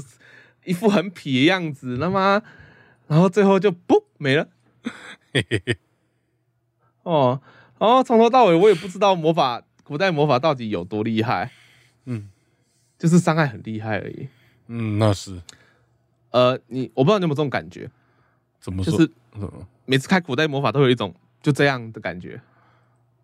[0.64, 2.42] 一副很痞的样子，那么
[3.06, 4.48] 然后最后就不没了。
[5.32, 5.76] 嘿嘿嘿，
[7.02, 7.40] 哦，
[7.78, 11.50] 然后从头到尾我也不知道魔法古代魔法到底有多厉害，
[12.04, 12.30] 嗯
[12.98, 14.28] 就是伤害很厉害而已。
[14.68, 15.40] 嗯，那是
[16.30, 17.90] 呃，你我不知道你有没有这种感觉，
[18.58, 18.92] 怎么说？
[18.92, 19.10] 就是
[19.84, 22.40] 每次开古代魔法都有一种就这样的感觉。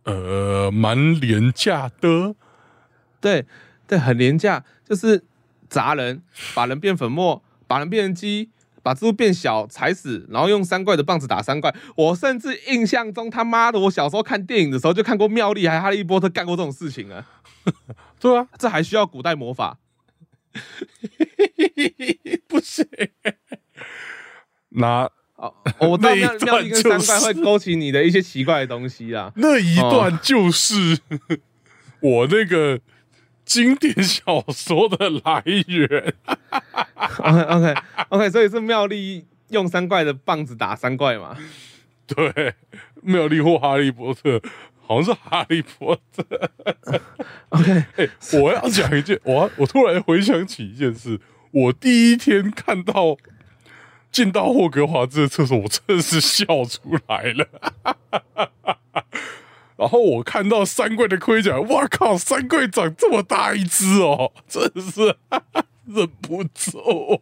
[0.04, 2.34] 呃，蛮廉价的。
[3.23, 3.47] 对
[3.87, 5.25] 对，很廉价，就是
[5.70, 6.23] 砸人，
[6.55, 8.51] 把人变粉末，把人变成鸡，
[8.83, 11.75] 把蜘蛛变小踩死，然后用三怪的棒子打三怪。
[11.97, 17.27] 我甚至印象中他妈的，我小时候看电影的时候就看过妙丽还哈利波特干过这种事情啊，
[18.20, 19.79] 对啊，这还需要古代魔法？
[22.49, 22.87] 不行。
[24.70, 29.33] 拿哦，哦我知道那一妙妙丽跟段三怪会勾起你的一些奇怪的东西啊。
[29.37, 30.99] 那一段就是
[32.01, 32.81] 我那个
[33.45, 36.14] 经典小说的来源。
[37.18, 37.74] OK OK
[38.09, 41.36] OK，所以是妙丽用三怪的棒子打三怪嘛？
[42.07, 42.55] 对，
[43.03, 44.40] 妙丽或哈利波特，
[44.80, 46.51] 好像是哈利波特。
[47.51, 48.09] OK， 哎、
[48.40, 51.20] 我要讲一件，我我突然回想起一件事，
[51.51, 53.16] 我第一天看到
[54.11, 57.47] 进到霍格华兹的厕所，我真的是笑出来了。
[59.83, 65.16] 然后我看到三桂的盔甲，哇靠，三桂长这么大一只哦，真的是
[65.87, 67.20] 忍不住，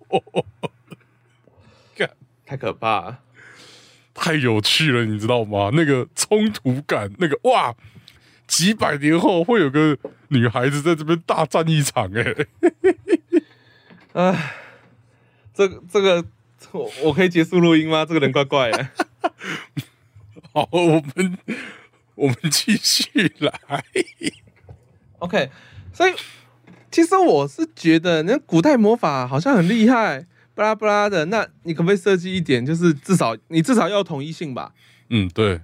[1.96, 2.10] 干
[2.44, 3.20] 太可怕了。
[4.12, 5.70] 太有趣了，你知道吗？
[5.72, 7.74] 那个冲突感，那个哇，
[8.46, 9.96] 几百年后会有个
[10.28, 12.46] 女孩子在这边大战一场、哎。
[14.12, 14.54] 唉，
[15.54, 16.22] 这个这个，
[16.72, 18.04] 我我可以结束录音吗？
[18.04, 18.88] 这个人怪怪的。
[20.52, 21.38] 好，我们
[22.20, 23.52] 我们继续来。
[25.20, 25.50] OK，
[25.92, 26.12] 所以
[26.90, 31.24] 其实我是觉得，那古代魔法好像很厉害，巴拉巴拉的。
[31.26, 34.74] 那你可不可以设计一点，就是至少你至少要有统一性吧？
[35.08, 35.60] 嗯，对，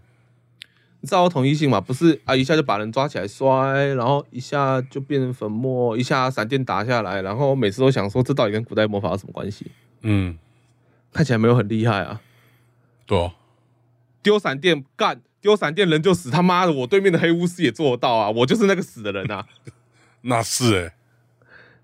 [1.00, 1.78] 你至少有统一性嘛？
[1.78, 9.70] 不是啊，一下就把人抓起来摔，然后一下就变成粉末，一下闪电打下来，然后每次都想说，这到底跟古代魔法有什么关系？
[10.00, 10.38] 嗯，
[11.12, 12.22] 看起来没有很厉害啊。
[13.04, 13.34] 对啊，
[14.22, 16.28] 丢闪电干，丢闪电人就死。
[16.28, 18.28] 他妈的，我对面的黑巫师也做得到啊！
[18.28, 19.46] 我就是那个死的人啊！
[20.22, 20.96] 那是哎、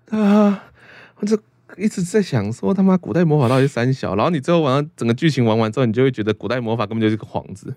[0.05, 0.65] 对啊，
[1.15, 1.39] 我就
[1.77, 4.15] 一直在想说，他妈古代魔法到底是三小？
[4.15, 7.73] 然后你最后玩到整个剧情玩完之后，你就会觉得古代魔法根本就是个幌子。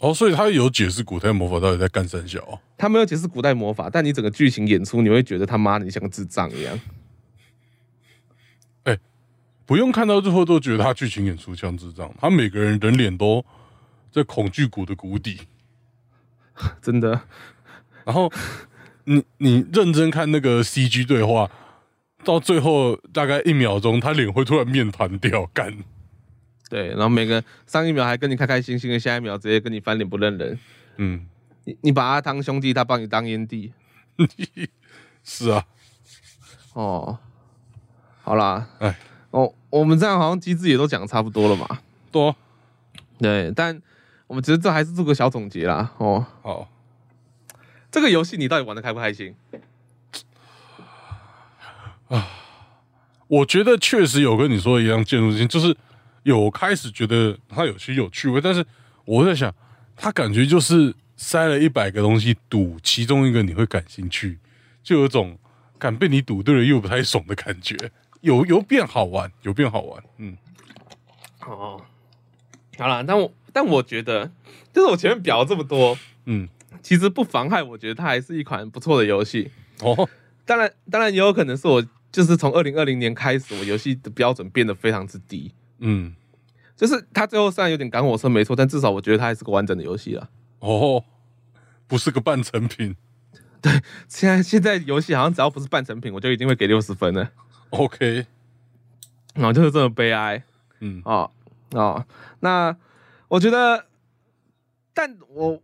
[0.00, 2.58] 哦，所以他有解释古代魔法到底在干三小哦。
[2.78, 6.80] 他没有解释古代魔法，但你整个剧情演出，你会觉得他妈的你像个智障一样。
[9.66, 13.44] 不用看到最后都觉得他剧情演出像智障，他每个人人脸都
[14.10, 15.40] 在恐惧谷的谷底。
[16.82, 17.22] 真的，
[18.04, 18.32] 然后
[19.04, 21.50] 你你认真看那个 CG 对话，
[22.24, 25.76] 到最后大概一秒钟，他脸会突然面盘掉，干。
[26.68, 26.88] 对。
[26.88, 30.58] 然后每个上一秒还跟你开开心心的，下一秒直接跟你翻脸不认人。
[30.96, 31.26] 嗯，
[31.64, 33.72] 你你把他当兄弟，他把你当烟蒂。
[35.22, 35.64] 是啊，
[36.72, 37.18] 哦，
[38.22, 38.98] 好啦，哎，
[39.30, 41.66] 哦，我们这样好像机制也都讲差不多了嘛。
[42.10, 42.34] 多
[43.18, 43.80] 对，但
[44.28, 45.92] 我们其实这还是做个小总结啦。
[45.98, 46.68] 哦，好。
[47.90, 49.34] 这个游戏你到底玩的开不开心？
[52.08, 52.28] 啊
[53.26, 55.76] 我觉得确实有跟你说的一样建筑性，就是
[56.22, 58.64] 有开始觉得它有些有趣味，但是
[59.04, 59.54] 我在想，
[59.94, 64.38] 它感觉就是塞了一百个东西，赌其中一个你会感兴趣，
[64.82, 65.38] 就有种
[65.78, 67.76] 敢被你赌对了又不太爽的感觉，
[68.22, 70.36] 有有变好玩，有变好玩，嗯
[71.46, 71.82] 哦，
[72.78, 74.30] 好啦，但我但我觉得，
[74.72, 76.48] 就是我前面表了这么多，嗯，
[76.80, 79.50] 其实不妨害，我觉得它还是一款不错的游戏。
[79.80, 80.08] 哦，
[80.46, 85.52] 当然，当然也有可能是我就是从二零二零年开始，我游戏的标准变得非常之低。
[85.80, 86.14] 嗯，
[86.76, 90.28] 就是它最后虽然有点赶火车没错，但至少我觉得它还是个完整的游戏了。
[90.60, 91.04] 哦，
[91.86, 92.96] 不是个半成品
[93.60, 93.72] 对
[94.06, 97.30] 现在现在游戏好像只要不是半成品，我就一定会给六十分了。
[97.70, 98.26] ，OK，
[99.34, 100.42] 然后就是这么悲哀
[100.80, 101.28] 嗯哦
[101.72, 102.04] 哦。
[102.40, 102.76] 那
[103.28, 103.86] 我觉得，
[104.94, 105.60] 但我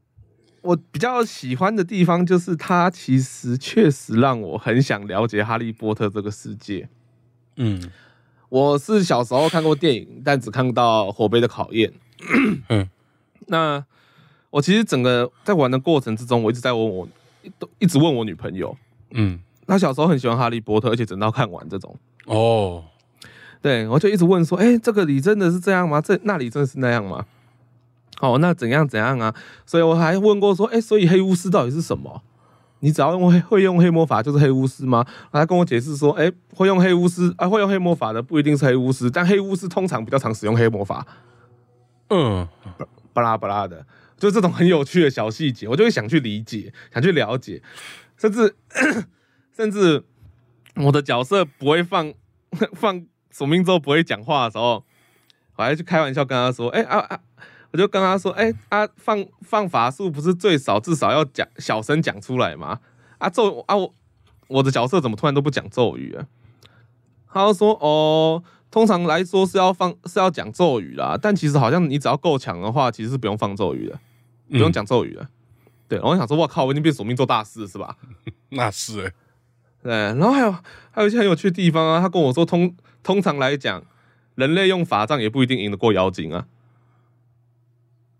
[0.62, 6.88] 我比较喜欢的地方就是它其实确实让我很想了解哈利波特这个世界。
[7.56, 7.90] 嗯
[8.48, 11.92] 我是小时候看过电影，但只看到《火杯的考验》。
[12.68, 12.88] 嗯
[13.46, 13.84] 那
[14.50, 17.08] 我其实整个在玩的过程之中，我一直在问我，
[17.58, 18.76] 都一直问我女朋友，
[19.10, 21.94] 嗯，她小时候很喜欢哈利波特，而且整套看完这种。
[22.26, 22.84] 哦，
[23.64, 25.98] 对，我就一直问说，哎、这个里真的是这样吗？
[25.98, 27.24] 这那里真的是那样吗？
[28.20, 29.34] 哦，那怎样怎样啊？
[29.64, 32.22] 所以我还问过说，哎、所以黑巫师到底是什么？
[32.80, 35.06] 你只要用会会用黑魔法就是黑巫师吗？
[35.32, 41.06] 他跟我解释说，哎、会用黑巫师啊，会用黑魔法的不一定是黑巫师，但黑巫师通常比较常使用黑魔法。
[42.10, 42.46] 嗯
[43.14, 43.86] 巴拉巴拉的，
[44.18, 47.62] 就这种很有趣的小细节，我就会想去理解，想去了解，
[48.18, 48.54] 甚至
[49.56, 50.04] 甚至
[50.76, 52.12] 我的角色不会放
[52.74, 54.84] 放索命咒不会讲话的时候，
[55.56, 57.20] 我还去开玩笑跟他说：“哎、啊啊！”
[57.72, 62.78] 我就跟他说：“哎、啊，放放法术不是最少至少要讲小声讲出来吗？
[63.18, 63.92] 啊咒啊我
[64.46, 66.28] 我的角色怎么突然都不讲咒语啊？”
[67.32, 73.98] 他就说：“哦，通常来说是要放是要讲咒语啦，但其实好像你只要够强的话，其实是不用放咒语的，
[74.48, 75.26] 不用讲咒语的。
[75.88, 77.96] 对，然后我想说，我靠，我已经变索命咒大师是吧？
[78.50, 79.12] 那是哎、
[79.82, 80.52] 对，然后还有
[80.92, 82.74] 还有一些很有趣的地方啊，他跟我说通
[83.04, 83.84] 通常来讲，
[84.34, 86.46] 人类用法杖也不一定赢得过妖精啊。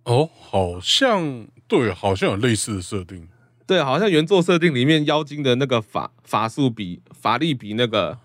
[0.05, 3.26] 哦，好像对，好像有类似的设定。
[3.66, 8.18] 对，好像原作设定里面妖精的那个法法术比法力比那个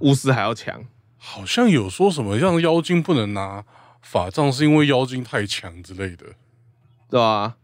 [0.00, 0.84] 巫师还要强。
[1.16, 3.64] 好像有说什么让妖精不能拿
[4.00, 6.26] 法杖，是因为妖精太强之类的。
[7.08, 7.56] 对吧、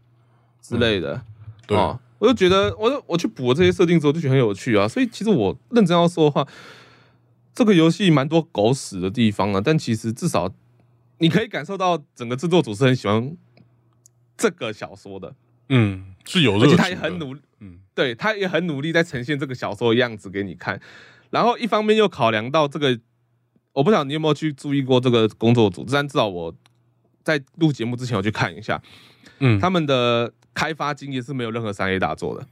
[0.61, 1.21] 之类的。
[1.65, 4.87] 对，哦，我就觉得，我就我去补了这些设定之后，就觉得很有趣啊。
[4.87, 6.47] 所以其实我认真要说的话，
[7.59, 10.49] 这个游戏蛮多狗屎的地方啊，但其实至少
[11.17, 13.35] 你可以感受到整个制作组是很喜欢
[14.37, 15.35] 这个小说的，
[15.67, 16.83] 嗯，是有而且热情的。
[16.83, 20.79] 他也很努，嗯对他也很努力在呈现这个小说的样子给你看。
[21.31, 22.97] 然后一方面又考量到这个，
[23.73, 26.55] 我不晓得你有没有去注意过这个工作组，但至少我
[27.25, 28.81] 在录节目之前我去看一下，
[29.39, 32.47] 嗯，他们的开发经验是没有任何三 A 大作的。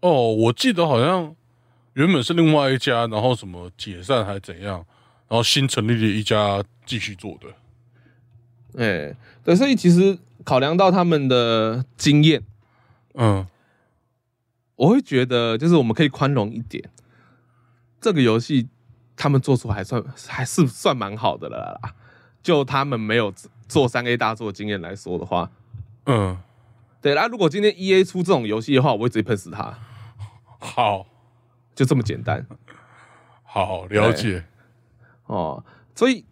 [0.00, 1.36] 哦，我记得好像
[1.94, 4.76] 原本是另外一家，然后什么解散还是怎样，
[5.28, 7.48] 然后新成立的一家继续做的。
[8.82, 9.14] 哎、
[9.44, 12.42] 对，所以其实考量到他们的经验，
[13.14, 13.46] 嗯
[14.76, 16.90] 我会觉得就是我们可以宽容一点。
[18.00, 18.68] 这个游戏
[19.14, 21.94] 他们做出还算还是算蛮好的了啦。
[22.42, 23.30] 就他们没有
[23.68, 25.50] 做三 A 大作的经验来说的话，
[26.06, 26.38] 嗯，
[27.02, 29.78] 对，那如果今天 E A 出这种游戏的话，我会直接喷死他，
[30.58, 31.06] 好
[31.80, 32.46] 就这么简单
[33.42, 34.44] 好了解。
[35.24, 35.64] 哦。
[35.94, 36.26] 所以，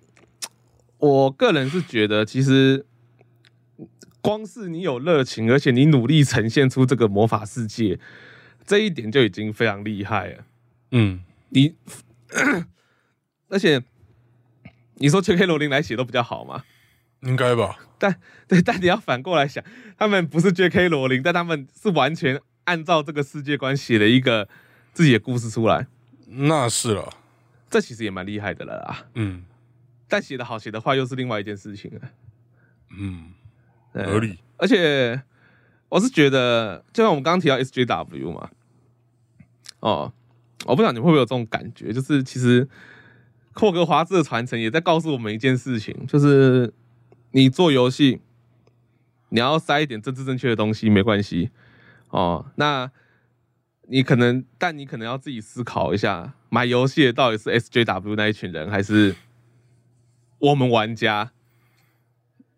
[0.99, 2.85] 我个人是觉得，其实
[4.21, 7.99] 光是你有热情，而且你努力呈现出这个魔法世界，
[8.67, 10.45] 这一点就已经非常厉害了。
[10.91, 11.75] 嗯，你，
[13.49, 13.83] 而且
[14.97, 15.47] 你说 J.K.
[15.47, 16.65] 罗琳来写都比较好嘛？
[17.21, 17.79] 应该吧。
[17.99, 19.65] 但对，但你要反过来想，
[19.97, 20.91] 他们不是 J.K.
[20.91, 24.47] 罗琳，但他们是完全按照这个世界观写了一个
[24.99, 25.87] 自己的故事出来，
[26.27, 27.09] 那是了。
[27.71, 29.07] 这其实也蛮厉害的了啦。
[29.15, 29.45] 嗯
[30.09, 32.01] 但写的好，写的坏又是另外一件事情了。
[32.99, 33.33] 嗯，
[33.93, 34.41] 合理。
[34.57, 35.23] 而且
[35.89, 38.51] 我是觉得，就像我们刚刚提到 SJW 嘛，
[39.79, 40.13] 哦，
[40.65, 42.69] 我不知道你会不会有这种感觉，就是其实
[43.53, 46.75] 霍格华兹的传承也在告诉我们一件事情，就是
[47.31, 48.21] 你做游戏，
[49.29, 51.51] 你要塞一点政治正确的东西没关系
[52.09, 52.47] 哦。
[52.57, 52.91] 那
[53.91, 59.17] 你可能，但你可能要自己思考一下，买游戏的到底是 SJW 那一群人，还是
[60.39, 61.33] 我们玩家？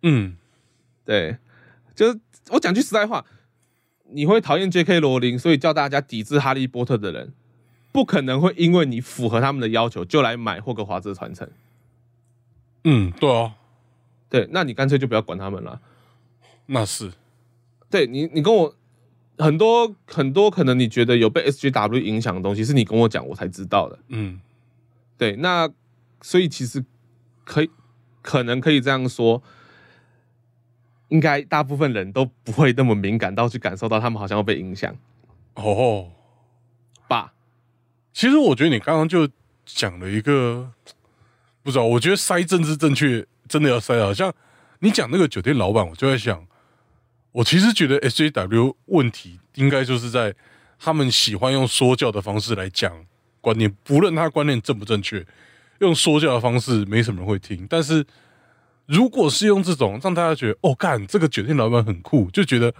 [0.02, 0.36] 嗯
[1.04, 1.38] 对，
[1.94, 2.20] 就是
[2.50, 3.24] 我讲句实在话，
[4.10, 4.98] 你会讨厌 J.K.
[4.98, 7.32] 罗琳，所以叫大家抵制哈利波特的人，
[7.92, 11.48] 不可能会因为你符合他们的要求就来买霍格华兹传承。
[12.84, 13.54] 嗯，对啊，
[14.28, 15.80] 对，那你干脆就不要管他们了。
[16.66, 17.12] 那是。
[17.90, 18.74] 对你，你跟我
[19.40, 23.98] 很多很多可能你觉得有被 SJW 影响的东西，是你跟我讲我才知道的。
[24.08, 24.40] 嗯
[25.16, 25.68] 对，那
[26.22, 26.84] 所以其实
[27.44, 27.70] 可以
[28.22, 29.42] 可能可以这样说，
[31.08, 34.96] 应该大部分人都不会那么敏感到去感受到他们好像要被影响
[35.54, 36.10] 哦，
[37.08, 37.32] 爸？
[38.12, 39.28] 其实我觉得你刚刚就
[39.64, 40.72] 讲了一个，
[41.62, 44.32] 不知道，我觉得塞政治正确真的要塞，好像
[44.80, 46.46] 你讲那个酒店老板，我就在想，
[47.32, 50.34] 我其实觉得 SJW 问题应该就是在
[50.78, 53.06] 他们喜欢用说教的方式来讲
[53.40, 55.24] 观念，不论他观念正不正确，
[55.78, 57.66] 用说教的方式没什么人会听。
[57.68, 58.04] 但是
[58.86, 62.74] 如果是用这种让大家觉得哦，干这个酒店老板很酷，就觉得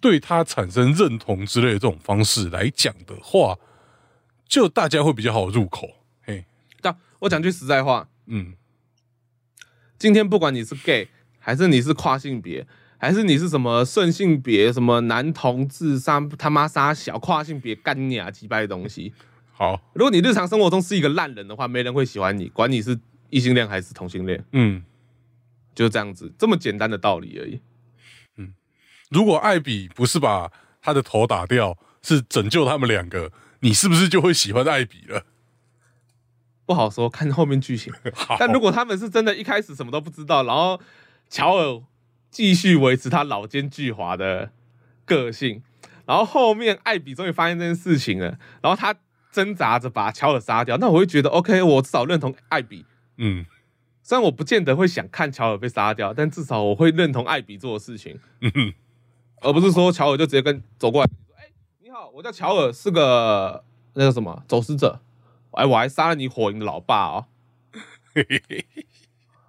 [0.00, 3.58] 对他产生认同之类的这种方式来讲的话，
[4.46, 5.88] 就大家会比较好入口。
[6.22, 6.44] 嘿，
[6.80, 8.54] 但我讲句实在话，嗯
[9.98, 12.66] 今天不管你是 gay，还是你是跨性别，
[13.00, 19.14] 还是你是什么顺性别，什么男同志杀他妈杀小跨性别干你啊鸡掰的东西，
[19.52, 24.84] 好，如果你日常生活中是一个烂人的话，没人会喜欢你，管你是异性恋还是同性恋，嗯，
[25.74, 27.60] 就是这样子，这么简单的道理而已。
[28.36, 28.52] 嗯
[29.08, 35.24] 如果艾比不是把他的头打掉，是拯救他们两个，你是不是就会喜欢艾比了？
[36.66, 37.92] 不好说，看后面剧情。
[38.38, 40.78] 但如果他们是真的一开始什么都不知道，然后
[41.28, 41.82] 乔尔
[42.30, 44.50] 继续维持他老奸巨猾的
[45.04, 45.62] 个性，
[46.06, 48.94] 然后后面艾比终于发现这件事情了，然后他
[49.32, 52.84] 挣扎着把乔尔杀掉，那我会觉得 OK，我至少认同艾比。
[53.16, 53.46] 嗯。
[54.02, 58.50] 虽然我不见得会想看乔尔被杀掉，但至少我会认同艾比做的事情，嗯。
[58.50, 58.74] 哼，
[59.42, 63.62] 而不是说乔尔就直接跟走过来说：“哎、你好，我叫乔尔，是个
[63.94, 65.00] 那个什么走私者，
[65.52, 67.26] 哎，我还杀了你火影的老爸哦。
[68.12, 68.66] 嘿嘿嘿，”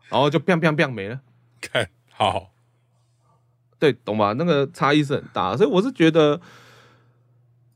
[0.09, 1.21] 然后就 biang biang biang 没了。
[1.59, 2.50] 看好，
[3.81, 4.33] 对，懂吧？
[4.33, 6.39] 那个差异是很大，所以我是觉得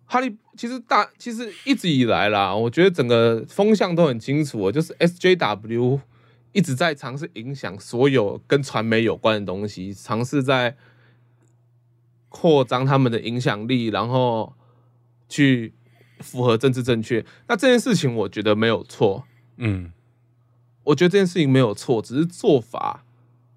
[0.05, 5.99] 哈利其实大其实一直以来啦，我觉得整个风向都很清楚，就是 SJW
[6.51, 10.77] 一直在尝试影响所有跟传媒有关的东西，尝试在
[12.29, 14.53] 扩张他们的影响力，然后
[15.27, 15.73] 去
[16.19, 17.25] 符合政治正确。
[17.47, 19.25] 那这件事情我觉得没有错，
[19.57, 19.91] 嗯
[20.83, 23.03] 我觉得这件事情没有错，只是做法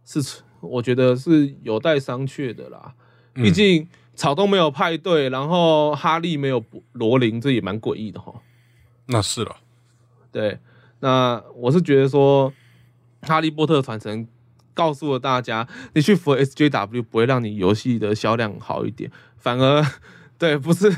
[0.07, 0.23] 是
[0.61, 2.95] 我觉得是有待商榷的啦。
[3.35, 3.87] 嗯毕竟
[4.17, 8.35] 草东没有派对，然后哈利没有罗琳，这也蛮诡异的哈。
[9.07, 9.57] 那是了，
[10.33, 10.59] 对，
[11.01, 12.53] 那我是觉得说，
[13.23, 14.27] 哈利波特传承
[14.75, 19.87] 告诉了大家，你去服 SJW 不会让你游戏的销量好一点，反而
[20.37, 20.91] 对，不是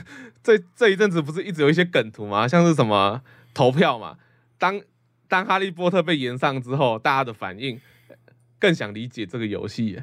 [0.42, 2.48] 这这一阵子不是一直有一些梗图吗？
[2.48, 3.20] 像是什么
[3.52, 4.16] 投票嘛，
[4.56, 4.80] 当
[5.28, 7.78] 当哈利波特被延上之后，大家的反应
[8.60, 10.00] 更想理解这个游戏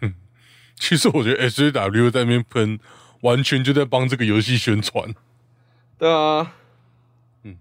[0.00, 0.14] 哼。
[0.76, 2.78] 其实我觉得 SJW 在那边喷，
[3.20, 5.14] 完全就在帮这个游戏宣传。
[5.98, 6.54] 对啊，
[7.44, 7.56] 嗯，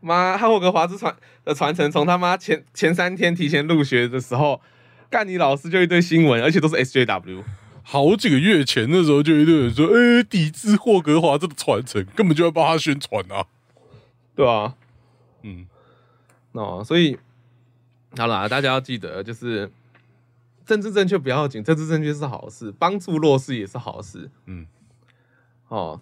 [0.00, 4.62] 妈，霍格华兹传的传承，从他妈前前三天提前入学的时候，
[5.10, 7.42] 干你老师就一堆新闻，而且都是 SJW。
[7.82, 13.44] 好几个月前，的时候就一堆人说，哎、抵制霍格华兹的传承，根本就要帮他宣传啊。
[14.34, 14.74] 对啊，
[15.42, 15.66] 嗯，
[16.52, 17.18] 哦，所以
[18.16, 19.70] 好啦，大家要记得，就是
[20.64, 24.30] 政治正确不要紧，政治正确是好事，帮助弱势也是好事。
[24.46, 24.66] 嗯，
[25.68, 26.00] 哦，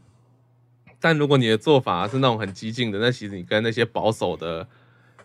[1.00, 4.68] 但如果你的做法是那种很激进的，那其实你跟那些保守的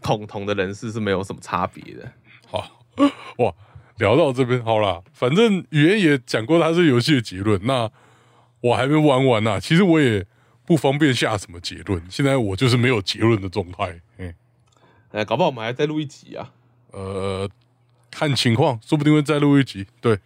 [0.02, 2.12] 恐同的人士是没有什么差别的。
[2.48, 2.86] 好，
[3.38, 3.54] 哇，
[3.98, 7.92] 聊到这边好啦，反正语言也讲过他是游戏的结论，那
[8.62, 10.26] 我还没玩完呐、其实我也
[10.66, 14.02] 不方便下什么结论，现在我就是没有结论的状态。
[14.18, 14.34] 嗯，
[15.12, 16.54] 哎，搞不好我们还再录一集啊，
[16.92, 17.50] 呃，
[18.10, 19.86] 看情况，说不定会再录一集。
[20.02, 20.20] 对，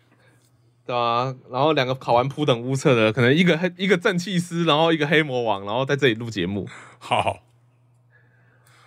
[0.85, 6.67] 对啊，然后两个考完普等乌测的，可能一个黑一个正气师，然后一个黑魔王，然后在这里录节目，
[6.99, 7.39] 好，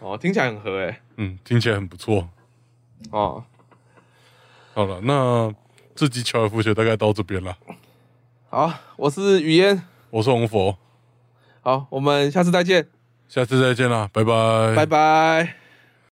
[0.00, 2.28] 哦，听起来很合哎、嗯，听起来很不错。
[3.10, 3.44] 哦，
[4.72, 5.52] 好了，那
[5.94, 7.56] 这集乔尔夫学大概到这边了。
[8.48, 10.78] 好，我是雨嫣，我是红佛，
[11.60, 12.88] 好，我们下次再见，
[13.28, 15.63] 下次再见啦，拜拜，拜拜。